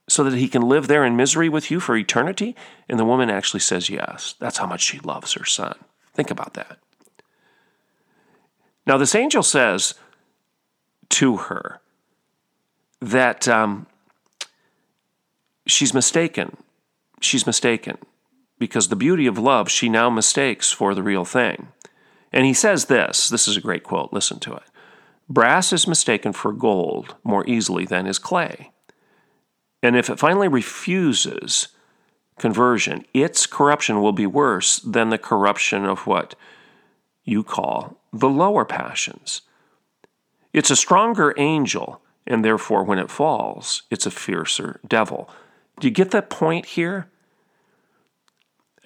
so 0.08 0.24
that 0.24 0.36
he 0.36 0.48
can 0.48 0.62
live 0.62 0.86
there 0.86 1.04
in 1.04 1.16
misery 1.16 1.48
with 1.48 1.70
you 1.70 1.80
for 1.80 1.96
eternity? 1.96 2.54
And 2.88 2.98
the 2.98 3.04
woman 3.04 3.30
actually 3.30 3.60
says 3.60 3.88
yes. 3.88 4.34
That's 4.38 4.58
how 4.58 4.66
much 4.66 4.82
she 4.82 4.98
loves 5.00 5.32
her 5.32 5.44
son. 5.44 5.76
Think 6.12 6.30
about 6.30 6.54
that. 6.54 6.78
Now, 8.86 8.98
this 8.98 9.14
angel 9.14 9.42
says 9.42 9.94
to 11.10 11.36
her 11.36 11.80
that 13.00 13.46
um, 13.48 13.86
she's 15.66 15.94
mistaken. 15.94 16.56
She's 17.20 17.46
mistaken 17.46 17.98
because 18.58 18.88
the 18.88 18.96
beauty 18.96 19.26
of 19.26 19.38
love 19.38 19.70
she 19.70 19.88
now 19.88 20.10
mistakes 20.10 20.72
for 20.72 20.94
the 20.94 21.02
real 21.02 21.24
thing. 21.24 21.68
And 22.32 22.46
he 22.46 22.54
says 22.54 22.86
this 22.86 23.28
this 23.28 23.46
is 23.46 23.56
a 23.56 23.62
great 23.62 23.84
quote, 23.84 24.12
listen 24.12 24.38
to 24.40 24.54
it. 24.54 24.64
Brass 25.28 25.72
is 25.72 25.88
mistaken 25.88 26.32
for 26.32 26.52
gold 26.52 27.14
more 27.24 27.46
easily 27.46 27.86
than 27.86 28.06
is 28.06 28.18
clay. 28.18 28.72
And 29.82 29.96
if 29.96 30.10
it 30.10 30.18
finally 30.18 30.48
refuses 30.48 31.68
conversion, 32.38 33.04
its 33.14 33.46
corruption 33.46 34.00
will 34.00 34.12
be 34.12 34.26
worse 34.26 34.78
than 34.80 35.10
the 35.10 35.18
corruption 35.18 35.84
of 35.84 36.06
what 36.06 36.34
you 37.24 37.42
call 37.42 38.00
the 38.12 38.28
lower 38.28 38.64
passions. 38.64 39.42
It's 40.54 40.70
a 40.70 40.76
stronger 40.76 41.34
angel, 41.36 42.00
and 42.26 42.44
therefore, 42.44 42.84
when 42.84 43.00
it 43.00 43.10
falls, 43.10 43.82
it's 43.90 44.06
a 44.06 44.10
fiercer 44.10 44.80
devil. 44.86 45.28
Do 45.80 45.88
you 45.88 45.92
get 45.92 46.12
that 46.12 46.30
point 46.30 46.64
here? 46.64 47.08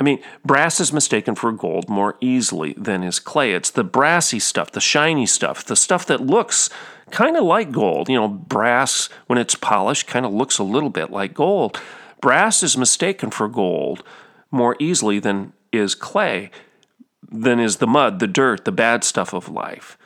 I 0.01 0.03
mean, 0.03 0.21
brass 0.45 0.81
is 0.81 0.93
mistaken 0.95 1.35
for 1.35 1.53
gold 1.53 1.91
more 1.91 2.17
easily 2.23 2.73
than 2.73 3.03
is 3.03 3.19
clay. 3.19 3.53
It's 3.53 3.71
the 3.71 3.85
brassy 3.85 4.39
stuff, 4.39 4.73
the 4.73 4.81
shiny 4.81 5.27
stuff, 5.27 5.63
the 5.63 5.77
stuff 5.77 6.07
that 6.07 6.23
looks 6.23 6.71
kind 7.11 7.37
of 7.37 7.45
like 7.45 7.71
gold. 7.71 8.09
You 8.09 8.17
know, 8.17 8.29
brass, 8.29 9.11
when 9.27 9.39
it's 9.39 9.55
polished, 9.55 10.07
kind 10.07 10.25
of 10.25 10.33
looks 10.33 10.59
a 10.59 10.65
little 10.65 10.91
bit 10.91 11.11
like 11.11 11.35
gold. 11.35 11.79
Brass 12.23 12.63
is 12.63 12.79
mistaken 12.79 13.31
for 13.31 13.47
gold 13.47 14.03
more 14.51 14.75
easily 14.79 15.19
than 15.19 15.53
is 15.71 15.95
clay, 15.95 16.51
than 17.31 17.61
is 17.61 17.77
the 17.77 17.87
mud, 17.87 18.21
the 18.21 18.27
dirt, 18.27 18.65
the 18.65 18.73
bad 18.73 19.05
stuff 19.05 19.35
of 19.35 19.51
life. 19.51 19.99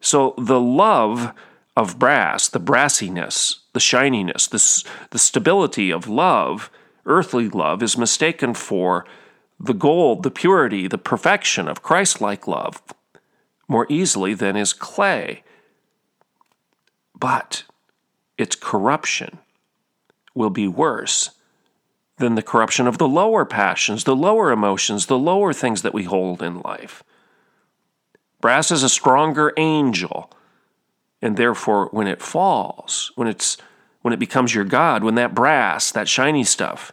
So 0.00 0.34
the 0.38 0.60
love 0.60 1.32
of 1.76 1.98
brass, 1.98 2.48
the 2.48 2.60
brassiness, 2.60 3.60
the 3.72 3.80
shininess, 3.80 4.46
the, 4.46 4.90
the 5.10 5.18
stability 5.18 5.90
of 5.90 6.08
love, 6.08 6.70
earthly 7.06 7.48
love, 7.48 7.82
is 7.82 7.96
mistaken 7.96 8.54
for 8.54 9.04
the 9.60 9.74
gold, 9.74 10.22
the 10.22 10.30
purity, 10.30 10.86
the 10.86 10.98
perfection 10.98 11.68
of 11.68 11.82
Christ 11.82 12.20
like 12.20 12.46
love 12.46 12.82
more 13.68 13.86
easily 13.88 14.34
than 14.34 14.56
is 14.56 14.72
clay. 14.72 15.42
But 17.18 17.64
its 18.38 18.56
corruption 18.56 19.38
will 20.34 20.50
be 20.50 20.66
worse 20.66 21.30
than 22.16 22.34
the 22.34 22.42
corruption 22.42 22.86
of 22.86 22.98
the 22.98 23.08
lower 23.08 23.44
passions, 23.44 24.04
the 24.04 24.16
lower 24.16 24.50
emotions, 24.50 25.06
the 25.06 25.18
lower 25.18 25.52
things 25.52 25.82
that 25.82 25.94
we 25.94 26.04
hold 26.04 26.42
in 26.42 26.60
life. 26.60 27.02
Brass 28.40 28.70
is 28.70 28.82
a 28.82 28.88
stronger 28.88 29.52
angel, 29.56 30.30
and 31.20 31.36
therefore, 31.36 31.88
when 31.90 32.06
it 32.06 32.22
falls, 32.22 33.10
when 33.16 33.26
it's 33.26 33.56
when 34.02 34.14
it 34.14 34.20
becomes 34.20 34.54
your 34.54 34.64
God, 34.64 35.02
when 35.02 35.16
that 35.16 35.34
brass, 35.34 35.90
that 35.90 36.08
shiny 36.08 36.44
stuff, 36.44 36.92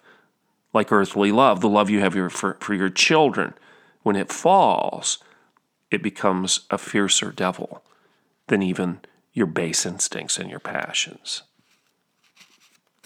like 0.73 0.91
earthly 0.91 1.31
love, 1.31 1.61
the 1.61 1.69
love 1.69 1.89
you 1.89 1.99
have 1.99 2.13
for, 2.31 2.57
for 2.59 2.73
your 2.73 2.89
children, 2.89 3.53
when 4.01 4.15
it 4.15 4.31
falls, 4.31 5.19
it 5.91 6.01
becomes 6.01 6.61
a 6.71 6.77
fiercer 6.77 7.31
devil 7.31 7.83
than 8.47 8.61
even 8.61 8.99
your 9.33 9.45
base 9.45 9.85
instincts 9.85 10.37
and 10.37 10.49
your 10.49 10.59
passions. 10.59 11.43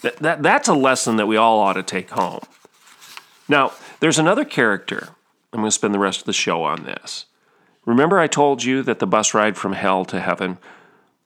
That, 0.02 0.18
that, 0.18 0.44
that's 0.44 0.70
a 0.70 0.74
lesson 0.74 1.18
that 1.18 1.28
we 1.28 1.38
all 1.38 1.60
ought 1.60 1.74
to 1.74 1.84
take 1.84 2.12
home. 2.12 2.42
Now, 3.48 3.74
there's 4.00 4.20
another 4.20 4.46
character. 4.46 5.10
I'm 5.52 5.60
going 5.60 5.68
to 5.68 5.72
spend 5.72 5.94
the 5.94 6.00
rest 6.00 6.22
of 6.22 6.26
the 6.26 6.34
show 6.34 6.64
on 6.64 6.84
this. 6.84 7.26
Remember, 7.90 8.20
I 8.20 8.28
told 8.28 8.64
you 8.64 8.84
that 8.84 9.00
the 9.00 9.08
bus 9.08 9.34
ride 9.34 9.58
from 9.58 9.74
hell 9.74 10.06
to 10.06 10.20
heaven 10.20 10.60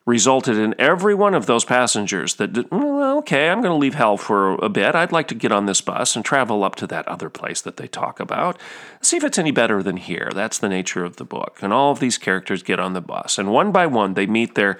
resulted 0.05 0.57
in 0.57 0.73
every 0.79 1.13
one 1.13 1.33
of 1.33 1.45
those 1.45 1.65
passengers 1.65 2.35
that, 2.35 2.71
well, 2.71 3.17
okay, 3.17 3.49
I'm 3.49 3.61
going 3.61 3.73
to 3.73 3.77
leave 3.77 3.95
hell 3.95 4.15
for 4.15 4.53
a 4.53 4.69
bit. 4.69 4.95
I'd 4.95 5.11
like 5.11 5.27
to 5.27 5.35
get 5.35 5.51
on 5.51 5.65
this 5.65 5.81
bus 5.81 6.15
and 6.15 6.23
travel 6.23 6.63
up 6.63 6.75
to 6.75 6.87
that 6.87 7.05
other 7.05 7.29
place 7.29 7.59
that 7.59 7.75
they 7.75 7.87
talk 7.87 8.21
about, 8.21 8.57
see 9.01 9.17
if 9.17 9.25
it's 9.25 9.37
any 9.37 9.51
better 9.51 9.83
than 9.83 9.97
here. 9.97 10.31
That's 10.33 10.57
the 10.57 10.69
nature 10.69 11.03
of 11.03 11.17
the 11.17 11.25
book. 11.25 11.59
And 11.61 11.73
all 11.73 11.91
of 11.91 11.99
these 11.99 12.17
characters 12.17 12.63
get 12.63 12.79
on 12.79 12.93
the 12.93 13.01
bus, 13.01 13.37
and 13.37 13.51
one 13.51 13.73
by 13.73 13.85
one, 13.85 14.13
they 14.13 14.25
meet 14.25 14.55
their 14.55 14.79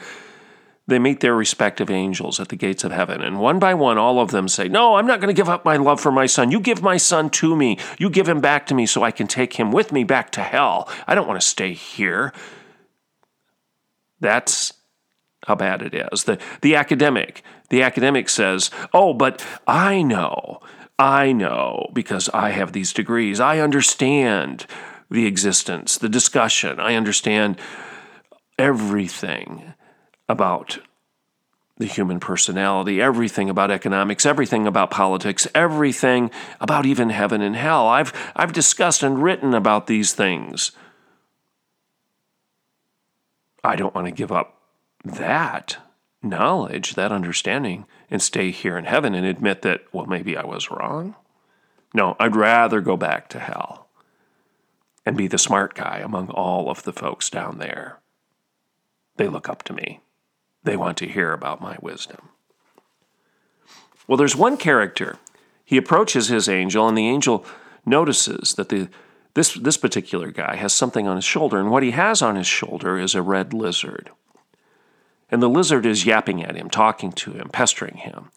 they 0.85 0.99
meet 0.99 1.21
their 1.21 1.35
respective 1.35 1.89
angels 1.89 2.39
at 2.39 2.49
the 2.49 2.55
gates 2.55 2.83
of 2.83 2.91
heaven. 2.91 3.21
And 3.21 3.39
one 3.39 3.57
by 3.57 3.73
one, 3.73 3.97
all 3.97 4.19
of 4.19 4.31
them 4.31 4.47
say, 4.47 4.67
No, 4.67 4.95
I'm 4.95 5.07
not 5.07 5.21
going 5.21 5.33
to 5.33 5.39
give 5.39 5.49
up 5.49 5.63
my 5.63 5.77
love 5.77 6.01
for 6.01 6.11
my 6.11 6.25
son. 6.25 6.51
You 6.51 6.59
give 6.59 6.81
my 6.81 6.97
son 6.97 7.29
to 7.31 7.55
me. 7.55 7.77
You 7.97 8.09
give 8.09 8.27
him 8.27 8.41
back 8.41 8.65
to 8.67 8.75
me 8.75 8.85
so 8.85 9.03
I 9.03 9.11
can 9.11 9.27
take 9.27 9.53
him 9.53 9.71
with 9.71 9.91
me 9.91 10.03
back 10.03 10.29
to 10.31 10.41
hell. 10.41 10.89
I 11.07 11.15
don't 11.15 11.27
want 11.27 11.39
to 11.39 11.47
stay 11.47 11.73
here. 11.73 12.33
That's 14.19 14.73
how 15.47 15.55
bad 15.55 15.81
it 15.81 15.93
is. 15.93 16.25
The, 16.25 16.37
the 16.61 16.75
academic, 16.75 17.43
the 17.69 17.81
academic 17.81 18.27
says, 18.27 18.69
Oh, 18.93 19.13
but 19.13 19.45
I 19.65 20.01
know, 20.01 20.59
I 20.99 21.31
know, 21.31 21.89
because 21.93 22.29
I 22.29 22.49
have 22.49 22.73
these 22.73 22.91
degrees. 22.91 23.39
I 23.39 23.59
understand 23.59 24.65
the 25.09 25.25
existence, 25.27 25.97
the 25.97 26.09
discussion. 26.09 26.79
I 26.81 26.95
understand 26.95 27.57
everything 28.57 29.73
about 30.33 30.79
the 31.77 31.85
human 31.85 32.19
personality, 32.19 33.01
everything 33.01 33.49
about 33.49 33.71
economics, 33.71 34.25
everything 34.25 34.67
about 34.67 34.91
politics, 34.91 35.47
everything 35.55 36.29
about 36.59 36.85
even 36.85 37.09
heaven 37.09 37.41
and 37.41 37.55
hell. 37.55 37.87
I've, 37.87 38.11
I've 38.35 38.51
discussed 38.53 39.03
and 39.03 39.23
written 39.23 39.53
about 39.53 39.87
these 39.87 40.13
things. 40.13 40.71
I 43.63 43.75
don't 43.75 43.95
want 43.95 44.07
to 44.07 44.11
give 44.11 44.31
up 44.31 44.61
that 45.05 45.77
knowledge, 46.21 46.95
that 46.95 47.11
understanding, 47.11 47.85
and 48.09 48.21
stay 48.21 48.51
here 48.51 48.77
in 48.77 48.85
heaven 48.85 49.15
and 49.15 49.25
admit 49.25 49.61
that, 49.63 49.81
well, 49.91 50.05
maybe 50.05 50.37
I 50.37 50.45
was 50.45 50.69
wrong. 50.69 51.15
No, 51.93 52.15
I'd 52.19 52.35
rather 52.35 52.81
go 52.81 52.97
back 52.97 53.29
to 53.29 53.39
hell 53.39 53.87
and 55.05 55.17
be 55.17 55.27
the 55.27 55.37
smart 55.37 55.73
guy 55.73 55.99
among 55.99 56.29
all 56.29 56.69
of 56.69 56.83
the 56.83 56.93
folks 56.93 57.29
down 57.29 57.57
there. 57.57 57.99
They 59.17 59.27
look 59.27 59.49
up 59.49 59.63
to 59.63 59.73
me. 59.73 60.02
They 60.63 60.78
want 60.78 60.97
to 60.99 61.08
hear 61.08 61.34
about 61.34 61.62
my 61.62 61.78
wisdom. 61.82 62.30
Well, 64.08 64.17
there's 64.17 64.36
one 64.36 64.58
character. 64.58 65.17
He 65.65 65.78
approaches 65.78 66.28
his 66.28 66.49
angel, 66.49 66.88
and 66.88 66.97
the 66.97 67.08
angel 67.08 67.45
notices 67.86 68.54
that 68.56 68.69
the, 68.69 68.89
this, 69.34 69.54
this 69.54 69.78
particular 69.78 70.32
guy 70.32 70.56
has 70.56 70.73
something 70.73 71.08
on 71.08 71.15
his 71.15 71.26
shoulder, 71.26 71.60
and 71.60 71.71
what 71.71 71.84
he 71.84 71.91
has 71.91 72.21
on 72.21 72.36
his 72.36 72.47
shoulder 72.47 72.97
is 72.97 73.15
a 73.15 73.21
red 73.21 73.54
lizard. 73.54 74.12
And 75.30 75.41
the 75.41 75.49
lizard 75.49 75.86
is 75.86 76.06
yapping 76.06 76.43
at 76.43 76.56
him, 76.56 76.69
talking 76.69 77.12
to 77.13 77.32
him, 77.32 77.49
pestering 77.49 77.97
him. 77.97 78.30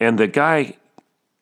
And 0.00 0.18
the 0.18 0.26
guy 0.26 0.76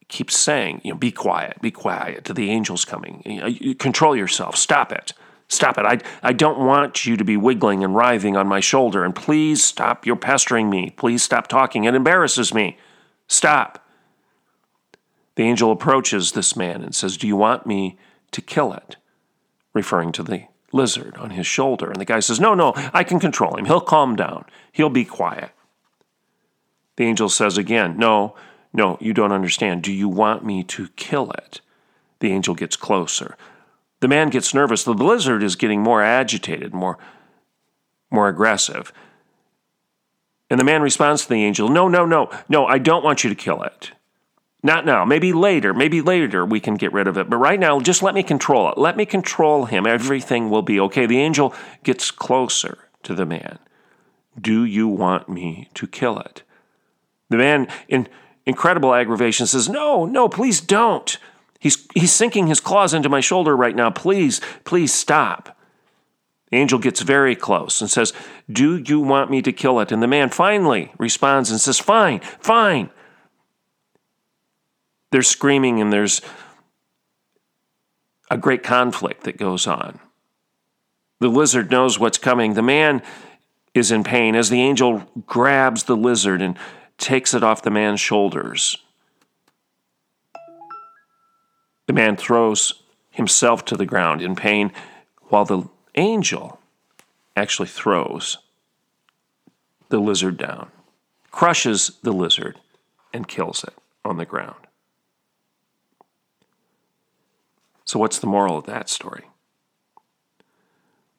keeps 0.09 0.37
saying, 0.37 0.81
you 0.85 0.93
know, 0.93 0.99
be 0.99 1.13
quiet, 1.13 1.61
be 1.61 1.71
quiet 1.71 2.25
to 2.25 2.35
the 2.35 2.51
angels 2.51 2.85
coming. 2.85 3.23
You 3.25 3.75
control 3.75 4.17
yourself, 4.17 4.57
stop 4.57 4.93
it. 4.93 5.13
Stop 5.49 5.79
it. 5.79 5.87
I, 5.87 5.99
I 6.23 6.33
don't 6.33 6.59
want 6.59 7.07
you 7.07 7.17
to 7.17 7.25
be 7.25 7.37
wiggling 7.37 7.83
and 7.83 7.95
writhing 7.95 8.37
on 8.37 8.47
my 8.47 8.61
shoulder. 8.61 9.03
And 9.03 9.15
please 9.15 9.65
stop 9.65 10.05
your 10.05 10.17
pestering 10.17 10.69
me. 10.69 10.91
Please 10.91 11.23
stop 11.23 11.49
talking. 11.49 11.85
It 11.85 11.95
embarrasses 11.95 12.53
me. 12.53 12.77
Stop. 13.29 13.85
The 15.37 15.45
angel 15.45 15.73
approaches 15.73 16.33
this 16.33 16.55
man 16.55 16.83
and 16.83 16.95
says, 16.95 17.17
Do 17.17 17.27
you 17.27 17.37
want 17.37 17.67
me 17.67 17.97
to 18.33 18.43
kill 18.43 18.73
it? 18.75 18.97
Referring 19.73 20.13
to 20.13 20.23
the 20.23 20.45
lizard 20.73 21.17
on 21.17 21.31
his 21.31 21.47
shoulder. 21.47 21.91
And 21.91 22.01
the 22.01 22.05
guy 22.05 22.21
says, 22.21 22.41
No, 22.41 22.55
no, 22.55 22.75
I 22.93 23.03
can 23.03 23.19
control 23.19 23.57
him. 23.57 23.65
He'll 23.65 23.81
calm 23.81 24.17
down. 24.17 24.45
He'll 24.73 24.91
be 24.91 25.05
quiet. 25.05 25.51
The 26.97 27.05
angel 27.05 27.31
says 27.31 27.57
again, 27.57 27.97
No, 27.97 28.35
no, 28.75 28.99
you 29.01 29.15
don't 29.15 29.33
understand. 29.33 29.83
Do 29.83 29.93
you 29.93 30.09
want 30.09 30.45
me 30.45 30.63
to 30.65 30.89
kill 30.97 31.31
it? 31.31 31.63
The 32.21 32.33
angel 32.33 32.55
gets 32.55 32.77
closer. 32.77 33.37
The 34.01 34.09
man 34.09 34.31
gets 34.31 34.55
nervous. 34.55 34.85
The 34.85 34.93
lizard 34.93 35.43
is 35.43 35.57
getting 35.57 35.83
more 35.83 36.03
agitated, 36.03 36.73
more, 36.73 36.99
more 38.11 38.29
aggressive. 38.29 38.93
And 40.51 40.59
the 40.59 40.65
man 40.65 40.83
responds 40.83 41.23
to 41.23 41.29
the 41.29 41.45
angel, 41.45 41.69
No, 41.69 41.89
no, 41.89 42.07
no, 42.07 42.31
no, 42.49 42.67
I 42.67 42.79
don't 42.79 43.05
want 43.05 43.25
you 43.25 43.31
to 43.31 43.37
kill 43.37 43.63
it. 43.63 43.93
Not 44.63 44.85
now. 44.85 45.05
Maybe 45.05 45.33
later. 45.33 45.73
Maybe 45.73 46.01
later 46.01 46.45
we 46.45 46.59
can 46.59 46.75
get 46.75 46.93
rid 46.93 47.07
of 47.07 47.17
it. 47.17 47.31
But 47.31 47.37
right 47.37 47.61
now, 47.61 47.79
just 47.81 48.03
let 48.03 48.15
me 48.15 48.23
control 48.23 48.71
it. 48.71 48.79
Let 48.79 48.97
me 48.97 49.07
control 49.07 49.67
him. 49.67 49.87
Everything 49.87 50.51
will 50.51 50.63
be 50.63 50.81
okay. 50.81 51.07
The 51.07 51.21
angel 51.21 51.55
gets 51.85 52.11
closer 52.11 52.79
to 53.05 53.15
the 53.15 53.27
man. 53.27 53.59
Do 54.41 54.65
you 54.65 54.89
want 54.89 55.29
me 55.29 55.69
to 55.75 55.87
kill 55.87 56.19
it? 56.19 56.43
The 57.31 57.37
man, 57.37 57.69
in 57.89 58.09
incredible 58.47 58.95
aggravation, 58.95 59.47
says, 59.47 59.69
No, 59.69 60.05
no, 60.07 60.29
please 60.29 60.61
don't. 60.61 61.17
He's, 61.59 61.87
he's 61.94 62.12
sinking 62.12 62.47
his 62.47 62.61
claws 62.61 62.94
into 62.94 63.09
my 63.09 63.21
shoulder 63.21 63.57
right 63.57 63.75
now. 63.75 63.90
Please, 63.90 64.40
please 64.64 64.94
stop. 64.94 65.57
The 66.51 66.57
angel 66.57 66.79
gets 66.79 67.01
very 67.01 67.37
close 67.37 67.81
and 67.81 67.90
says, 67.90 68.12
Do 68.51 68.77
you 68.79 69.01
want 69.01 69.31
me 69.31 69.42
to 69.42 69.53
kill 69.53 69.81
it? 69.81 69.92
And 69.92 70.03
the 70.03 70.07
man 70.07 70.31
finally 70.31 70.92
responds 70.99 71.51
and 71.51 71.61
says, 71.61 71.79
Fine, 71.79 72.21
fine. 72.21 72.90
There's 75.11 75.29
screaming 75.29 75.81
and 75.81 75.92
there's 75.92 76.23
a 78.31 78.38
great 78.38 78.62
conflict 78.62 79.25
that 79.25 79.37
goes 79.37 79.66
on. 79.66 80.01
The 81.21 81.29
lizard 81.29 81.71
knows 81.71 81.99
what's 81.99 82.18
coming. 82.18 82.55
The 82.55 82.62
man 82.62 83.03
is 83.75 83.90
in 83.90 84.05
pain 84.05 84.35
as 84.35 84.51
the 84.51 84.61
angel 84.61 85.11
grabs 85.27 85.85
the 85.85 85.97
lizard 85.97 86.40
and 86.40 86.57
takes 86.99 87.35
it 87.35 87.42
off 87.42 87.62
the 87.62 87.71
man's 87.71 88.01
shoulders. 88.01 88.77
The 91.88 91.94
man 91.94 92.16
throws 92.16 92.83
himself 93.11 93.64
to 93.64 93.77
the 93.77 93.87
ground 93.87 94.20
in 94.20 94.37
pain, 94.37 94.72
while 95.29 95.46
the 95.46 95.62
angel 95.94 96.61
actually 97.35 97.68
throws 97.68 98.37
the 99.88 99.98
lizard 99.98 100.37
down, 100.37 100.70
crushes 101.31 101.92
the 102.03 102.12
lizard, 102.12 102.61
and 103.14 103.27
kills 103.27 103.64
it 103.64 103.72
on 104.05 104.18
the 104.18 104.27
ground. 104.27 104.66
So, 107.87 107.98
what's 107.98 108.18
the 108.18 108.27
moral 108.27 108.59
of 108.59 108.66
that 108.66 108.90
story? 108.90 109.24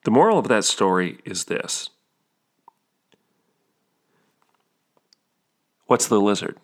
The 0.04 0.12
moral 0.12 0.38
of 0.38 0.46
that 0.46 0.64
story 0.64 1.18
is 1.24 1.46
this 1.46 1.90
What's 5.86 6.06
the 6.06 6.20
lizard? 6.20 6.58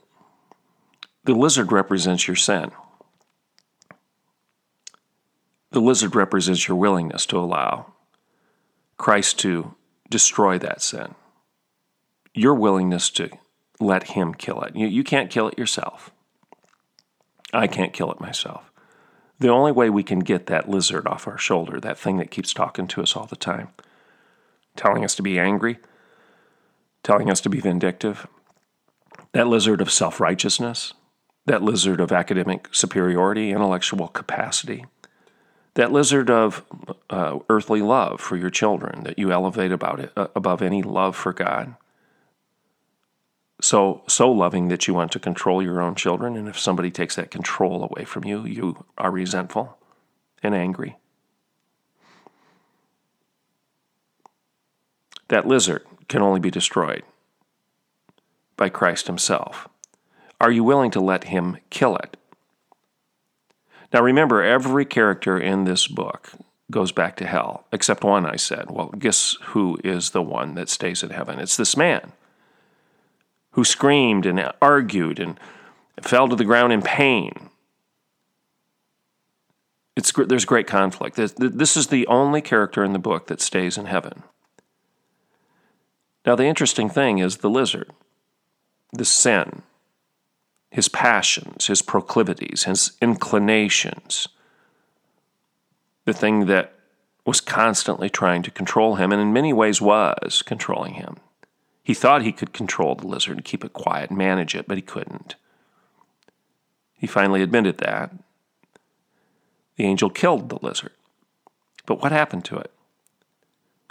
The 1.25 1.35
lizard 1.35 1.73
represents 1.73 2.29
your 2.29 2.37
sin. 2.37 2.71
The 5.77 5.83
lizard 5.83 6.17
represents 6.17 6.69
your 6.69 6.77
willingness 6.79 7.27
to 7.27 7.37
allow 7.37 7.93
Christ 8.97 9.39
to 9.41 9.75
destroy 10.09 10.59
that 10.59 10.81
sin. 10.81 11.15
Your 12.33 12.55
willingness 12.55 13.11
to 13.11 13.29
let 13.79 14.05
Him 14.05 14.33
kill 14.33 14.63
it. 14.63 14.75
You, 14.75 14.87
you 14.87 15.05
can't 15.05 15.29
kill 15.29 15.49
it 15.49 15.59
yourself. 15.59 16.13
I 17.53 17.67
can't 17.67 17.93
kill 17.93 18.11
it 18.11 18.23
myself. 18.23 18.73
The 19.39 19.51
only 19.51 19.71
way 19.71 19.91
we 19.91 20.03
can 20.03 20.21
get 20.21 20.47
that 20.47 20.67
lizard 20.67 21.07
off 21.07 21.29
our 21.29 21.37
shoulder, 21.37 21.79
that 21.79 21.99
thing 21.99 22.17
that 22.17 22.31
keeps 22.31 22.55
talking 22.55 22.89
to 22.89 23.03
us 23.03 23.15
all 23.15 23.27
the 23.27 23.37
time, 23.37 23.69
telling 24.77 25.05
us 25.05 25.15
to 25.17 25.23
be 25.23 25.39
angry, 25.39 25.77
telling 27.03 27.31
us 27.31 27.43
to 27.43 27.51
be 27.51 27.61
vindictive, 27.61 28.27
that 29.33 29.47
lizard 29.47 29.83
of 29.83 29.93
self 29.93 30.21
righteousness, 30.21 30.95
that 31.45 31.63
lizard 31.63 32.01
of 32.01 32.13
academic 32.13 32.69
superiority, 32.73 33.51
intellectual 33.51 34.09
capacity, 34.09 34.87
that 35.77 35.93
lizard 35.93 36.31
of 36.31 36.65
uh, 37.11 37.39
earthly 37.51 37.83
love 37.83 38.19
for 38.19 38.37
your 38.37 38.49
children 38.49 39.05
that 39.05 39.19
you 39.19 39.31
elevate 39.31 39.73
about 39.73 40.01
it, 40.01 40.11
uh, 40.17 40.29
above 40.35 40.63
any 40.63 40.83
love 40.83 41.15
for 41.15 41.35
God. 41.35 41.77
So 43.61 44.03
so 44.07 44.31
loving 44.31 44.69
that 44.69 44.87
you 44.87 44.95
want 44.95 45.13
to 45.13 45.19
control 45.19 45.63
your 45.63 45.81
own 45.81 45.95
children, 45.95 46.35
and 46.37 46.49
if 46.49 46.59
somebody 46.59 46.91
takes 46.91 47.17
that 47.17 47.31
control 47.31 47.85
away 47.85 48.05
from 48.05 48.25
you, 48.25 48.45
you 48.45 48.85
are 48.99 49.11
resentful 49.11 49.79
and 50.43 50.55
angry. 50.55 50.97
That 55.29 55.47
lizard 55.47 55.85
can 56.09 56.23
only 56.23 56.41
be 56.41 56.51
destroyed 56.51 57.03
by 58.57 58.71
Christ 58.71 59.09
Himself. 59.09 59.69
Are 60.41 60.51
you 60.51 60.65
willing 60.65 60.91
to 60.93 61.01
let 61.01 61.25
Him 61.25 61.59
kill 61.69 61.97
it? 61.97 62.17
Now 63.97 64.03
remember, 64.03 64.43
every 64.43 64.85
character 64.85 65.39
in 65.39 65.65
this 65.65 65.87
book 65.87 66.31
goes 66.71 66.93
back 66.93 67.17
to 67.17 67.27
hell, 67.27 67.65
except 67.73 68.05
one 68.05 68.27
I 68.27 68.37
said. 68.37 68.71
Well, 68.71 68.89
guess 68.89 69.39
who 69.41 69.79
is 69.83 70.11
the 70.11 70.21
one 70.21 70.55
that 70.57 70.69
stays 70.69 71.03
in 71.03 71.09
heaven? 71.09 71.39
It's 71.39 71.57
this 71.57 71.79
man 71.79 72.13
who 73.53 73.65
screamed 73.65 74.27
and 74.27 74.53
argued 74.61 75.19
and 75.19 75.41
fell 76.03 76.29
to 76.29 76.37
the 76.37 76.45
ground 76.45 76.75
in 76.75 76.83
pain. 76.83 77.49
It's, 79.97 80.13
there's 80.13 80.45
great 80.45 80.67
conflict. 80.67 81.17
This 81.17 81.75
is 81.75 81.87
the 81.87 82.07
only 82.07 82.43
character 82.43 82.85
in 82.85 82.93
the 82.93 82.99
book 82.99 83.29
that 83.29 83.41
stays 83.41 83.79
in 83.79 83.87
heaven. 83.87 84.25
Now, 86.27 86.37
the 86.37 86.45
interesting 86.45 86.91
thing 86.91 87.17
is 87.17 87.39
the 87.39 87.49
lizard, 87.49 87.93
the 88.93 89.07
sin, 89.07 89.63
his 90.77 90.91
passions, 90.91 91.69
his 91.69 91.81
proclivities, 91.81 92.65
his 92.65 92.99
inclinations, 93.01 94.29
the 96.05 96.13
thing 96.13 96.45
that 96.45 96.75
was 97.25 97.41
constantly 97.41 98.11
trying 98.11 98.43
to 98.43 98.51
control 98.51 98.97
him 98.97 99.11
and 99.11 99.23
in 99.23 99.33
many 99.33 99.55
ways 99.55 99.81
was 99.81 100.43
controlling 100.43 100.93
him. 100.93 101.17
He 101.83 101.95
thought 101.95 102.21
he 102.21 102.31
could 102.31 102.53
control 102.53 102.95
the 102.95 103.07
lizard 103.07 103.39
and 103.39 103.45
keep 103.45 103.65
it 103.65 103.73
quiet 103.73 104.11
and 104.11 104.19
manage 104.19 104.55
it, 104.55 104.69
but 104.69 104.77
he 104.77 104.83
couldn't. 104.83 105.37
He 106.93 107.07
finally 107.07 107.41
admitted 107.41 107.79
that. 107.79 108.13
The 109.77 109.85
angel 109.85 110.11
killed 110.11 110.51
the 110.51 110.59
lizard. 110.61 110.93
But 111.87 112.03
what 112.03 112.13
happened 112.13 112.45
to 112.47 112.59
it? 112.59 112.71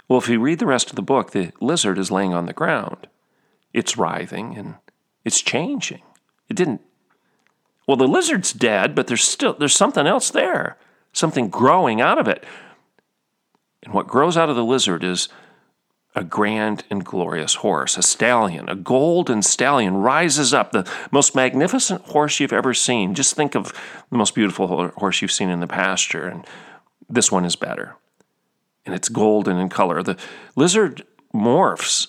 Well, 0.06 0.20
if 0.20 0.28
you 0.28 0.38
read 0.38 0.60
the 0.60 0.66
rest 0.66 0.90
of 0.90 0.94
the 0.94 1.02
book, 1.02 1.32
the 1.32 1.50
lizard 1.60 1.98
is 1.98 2.12
laying 2.12 2.32
on 2.32 2.46
the 2.46 2.52
ground. 2.52 3.08
It's 3.72 3.98
writhing 3.98 4.56
and 4.56 4.76
it's 5.24 5.42
changing. 5.42 6.02
It 6.48 6.56
didn't. 6.56 6.80
Well, 7.86 7.96
the 7.96 8.08
lizard's 8.08 8.52
dead, 8.52 8.94
but 8.94 9.06
there's 9.06 9.24
still 9.24 9.54
there's 9.54 9.74
something 9.74 10.06
else 10.06 10.30
there, 10.30 10.76
something 11.12 11.48
growing 11.48 12.00
out 12.00 12.18
of 12.18 12.28
it. 12.28 12.44
And 13.82 13.94
what 13.94 14.08
grows 14.08 14.36
out 14.36 14.50
of 14.50 14.56
the 14.56 14.64
lizard 14.64 15.04
is 15.04 15.28
a 16.16 16.24
grand 16.24 16.82
and 16.90 17.04
glorious 17.04 17.56
horse, 17.56 17.96
a 17.96 18.02
stallion, 18.02 18.68
a 18.68 18.74
golden 18.74 19.42
stallion 19.42 19.98
rises 19.98 20.54
up, 20.54 20.72
the 20.72 20.90
most 21.12 21.34
magnificent 21.34 22.00
horse 22.06 22.40
you've 22.40 22.54
ever 22.54 22.72
seen. 22.72 23.14
Just 23.14 23.34
think 23.34 23.54
of 23.54 23.72
the 24.10 24.16
most 24.16 24.34
beautiful 24.34 24.88
horse 24.96 25.20
you've 25.20 25.30
seen 25.30 25.50
in 25.50 25.60
the 25.60 25.66
pasture, 25.66 26.26
and 26.26 26.44
this 27.08 27.30
one 27.30 27.44
is 27.44 27.54
better. 27.54 27.96
And 28.86 28.94
it's 28.94 29.10
golden 29.10 29.58
in 29.58 29.68
color. 29.68 30.02
The 30.02 30.16
lizard 30.56 31.04
morphs 31.34 32.08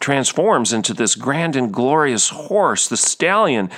transforms 0.00 0.72
into 0.72 0.92
this 0.92 1.14
grand 1.14 1.56
and 1.56 1.72
glorious 1.72 2.30
horse, 2.30 2.88
the 2.88 2.96
stallion. 2.96 3.70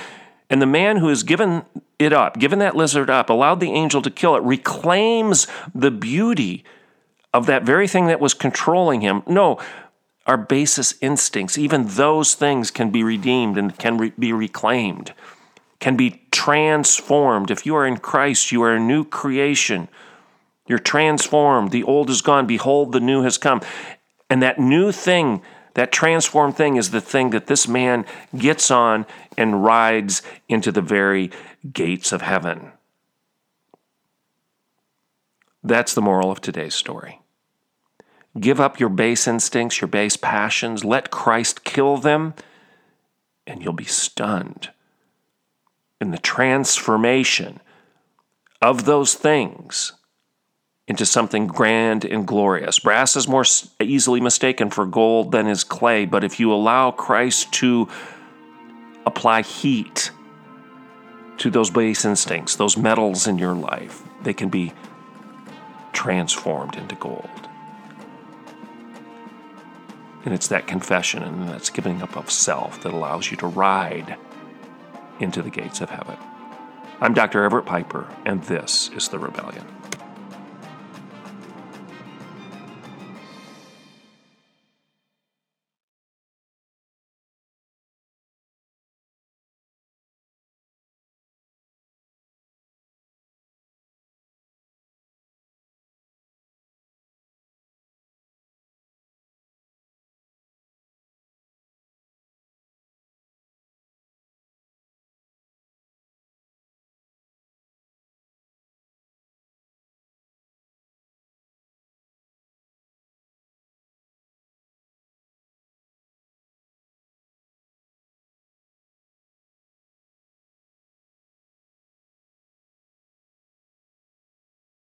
And 0.49 0.61
the 0.61 0.65
man 0.65 0.97
who 0.97 1.09
has 1.09 1.23
given 1.23 1.63
it 1.99 2.13
up, 2.13 2.39
given 2.39 2.59
that 2.59 2.75
lizard 2.75 3.09
up, 3.09 3.29
allowed 3.29 3.59
the 3.59 3.71
angel 3.71 4.01
to 4.01 4.09
kill 4.09 4.35
it, 4.35 4.43
reclaims 4.43 5.47
the 5.73 5.91
beauty 5.91 6.63
of 7.33 7.45
that 7.45 7.63
very 7.63 7.87
thing 7.87 8.07
that 8.07 8.19
was 8.19 8.33
controlling 8.33 9.01
him. 9.01 9.23
No, 9.27 9.59
our 10.25 10.37
basest 10.37 10.95
instincts, 11.01 11.57
even 11.57 11.87
those 11.87 12.33
things 12.33 12.71
can 12.71 12.89
be 12.89 13.03
redeemed 13.03 13.57
and 13.57 13.77
can 13.77 13.97
re- 13.97 14.13
be 14.17 14.33
reclaimed, 14.33 15.13
can 15.79 15.95
be 15.95 16.21
transformed. 16.31 17.51
If 17.51 17.65
you 17.65 17.75
are 17.75 17.85
in 17.87 17.97
Christ, 17.97 18.51
you 18.51 18.61
are 18.63 18.73
a 18.73 18.79
new 18.79 19.05
creation. 19.05 19.87
You're 20.67 20.79
transformed. 20.79 21.71
The 21.71 21.83
old 21.83 22.09
is 22.09 22.21
gone. 22.21 22.45
Behold, 22.45 22.91
the 22.91 22.99
new 22.99 23.23
has 23.23 23.37
come. 23.37 23.61
And 24.29 24.41
that 24.41 24.59
new 24.59 24.91
thing 24.91 25.41
that 25.77 25.91
transformed 25.91 26.57
thing 26.57 26.75
is 26.75 26.89
the 26.89 26.99
thing 26.99 27.29
that 27.29 27.45
this 27.45 27.67
man 27.67 28.03
gets 28.35 28.71
on 28.71 29.05
and 29.37 29.63
rides 29.63 30.23
into 30.49 30.71
the 30.71 30.81
very 30.81 31.29
gates 31.71 32.11
of 32.11 32.23
heaven. 32.23 32.71
That's 35.63 35.93
the 35.93 36.01
moral 36.01 36.31
of 36.31 36.41
today's 36.41 36.73
story. 36.73 37.21
Give 38.39 38.59
up 38.59 38.79
your 38.79 38.89
base 38.89 39.27
instincts, 39.27 39.79
your 39.79 39.87
base 39.87 40.17
passions, 40.17 40.83
let 40.83 41.11
Christ 41.11 41.63
kill 41.63 41.97
them, 41.97 42.33
and 43.45 43.61
you'll 43.61 43.73
be 43.73 43.83
stunned. 43.83 44.71
In 46.01 46.09
the 46.09 46.17
transformation 46.17 47.59
of 48.63 48.85
those 48.85 49.13
things 49.13 49.93
into 50.87 51.05
something 51.05 51.47
grand 51.47 52.05
and 52.05 52.25
glorious. 52.25 52.79
Brass 52.79 53.15
is 53.15 53.27
more 53.27 53.43
easily 53.81 54.21
mistaken 54.21 54.69
for 54.69 54.85
gold 54.85 55.31
than 55.31 55.47
is 55.47 55.63
clay, 55.63 56.05
but 56.05 56.23
if 56.23 56.39
you 56.39 56.53
allow 56.53 56.91
Christ 56.91 57.51
to 57.53 57.89
apply 59.05 59.41
heat 59.41 60.11
to 61.37 61.49
those 61.49 61.69
base 61.69 62.05
instincts, 62.05 62.55
those 62.55 62.77
metals 62.77 63.27
in 63.27 63.37
your 63.37 63.53
life, 63.53 64.03
they 64.23 64.33
can 64.33 64.49
be 64.49 64.73
transformed 65.91 66.75
into 66.75 66.95
gold. 66.95 67.29
And 70.23 70.33
it's 70.33 70.47
that 70.47 70.67
confession 70.67 71.23
and 71.23 71.47
that's 71.47 71.69
giving 71.69 72.01
up 72.01 72.17
of 72.17 72.31
self 72.31 72.81
that 72.83 72.93
allows 72.93 73.29
you 73.29 73.37
to 73.37 73.47
ride 73.47 74.17
into 75.19 75.41
the 75.41 75.49
gates 75.49 75.81
of 75.81 75.89
heaven. 75.89 76.17
I'm 76.99 77.13
Dr. 77.13 77.43
Everett 77.43 77.65
Piper, 77.65 78.07
and 78.25 78.43
this 78.43 78.89
is 78.95 79.09
The 79.09 79.19
Rebellion. 79.19 79.76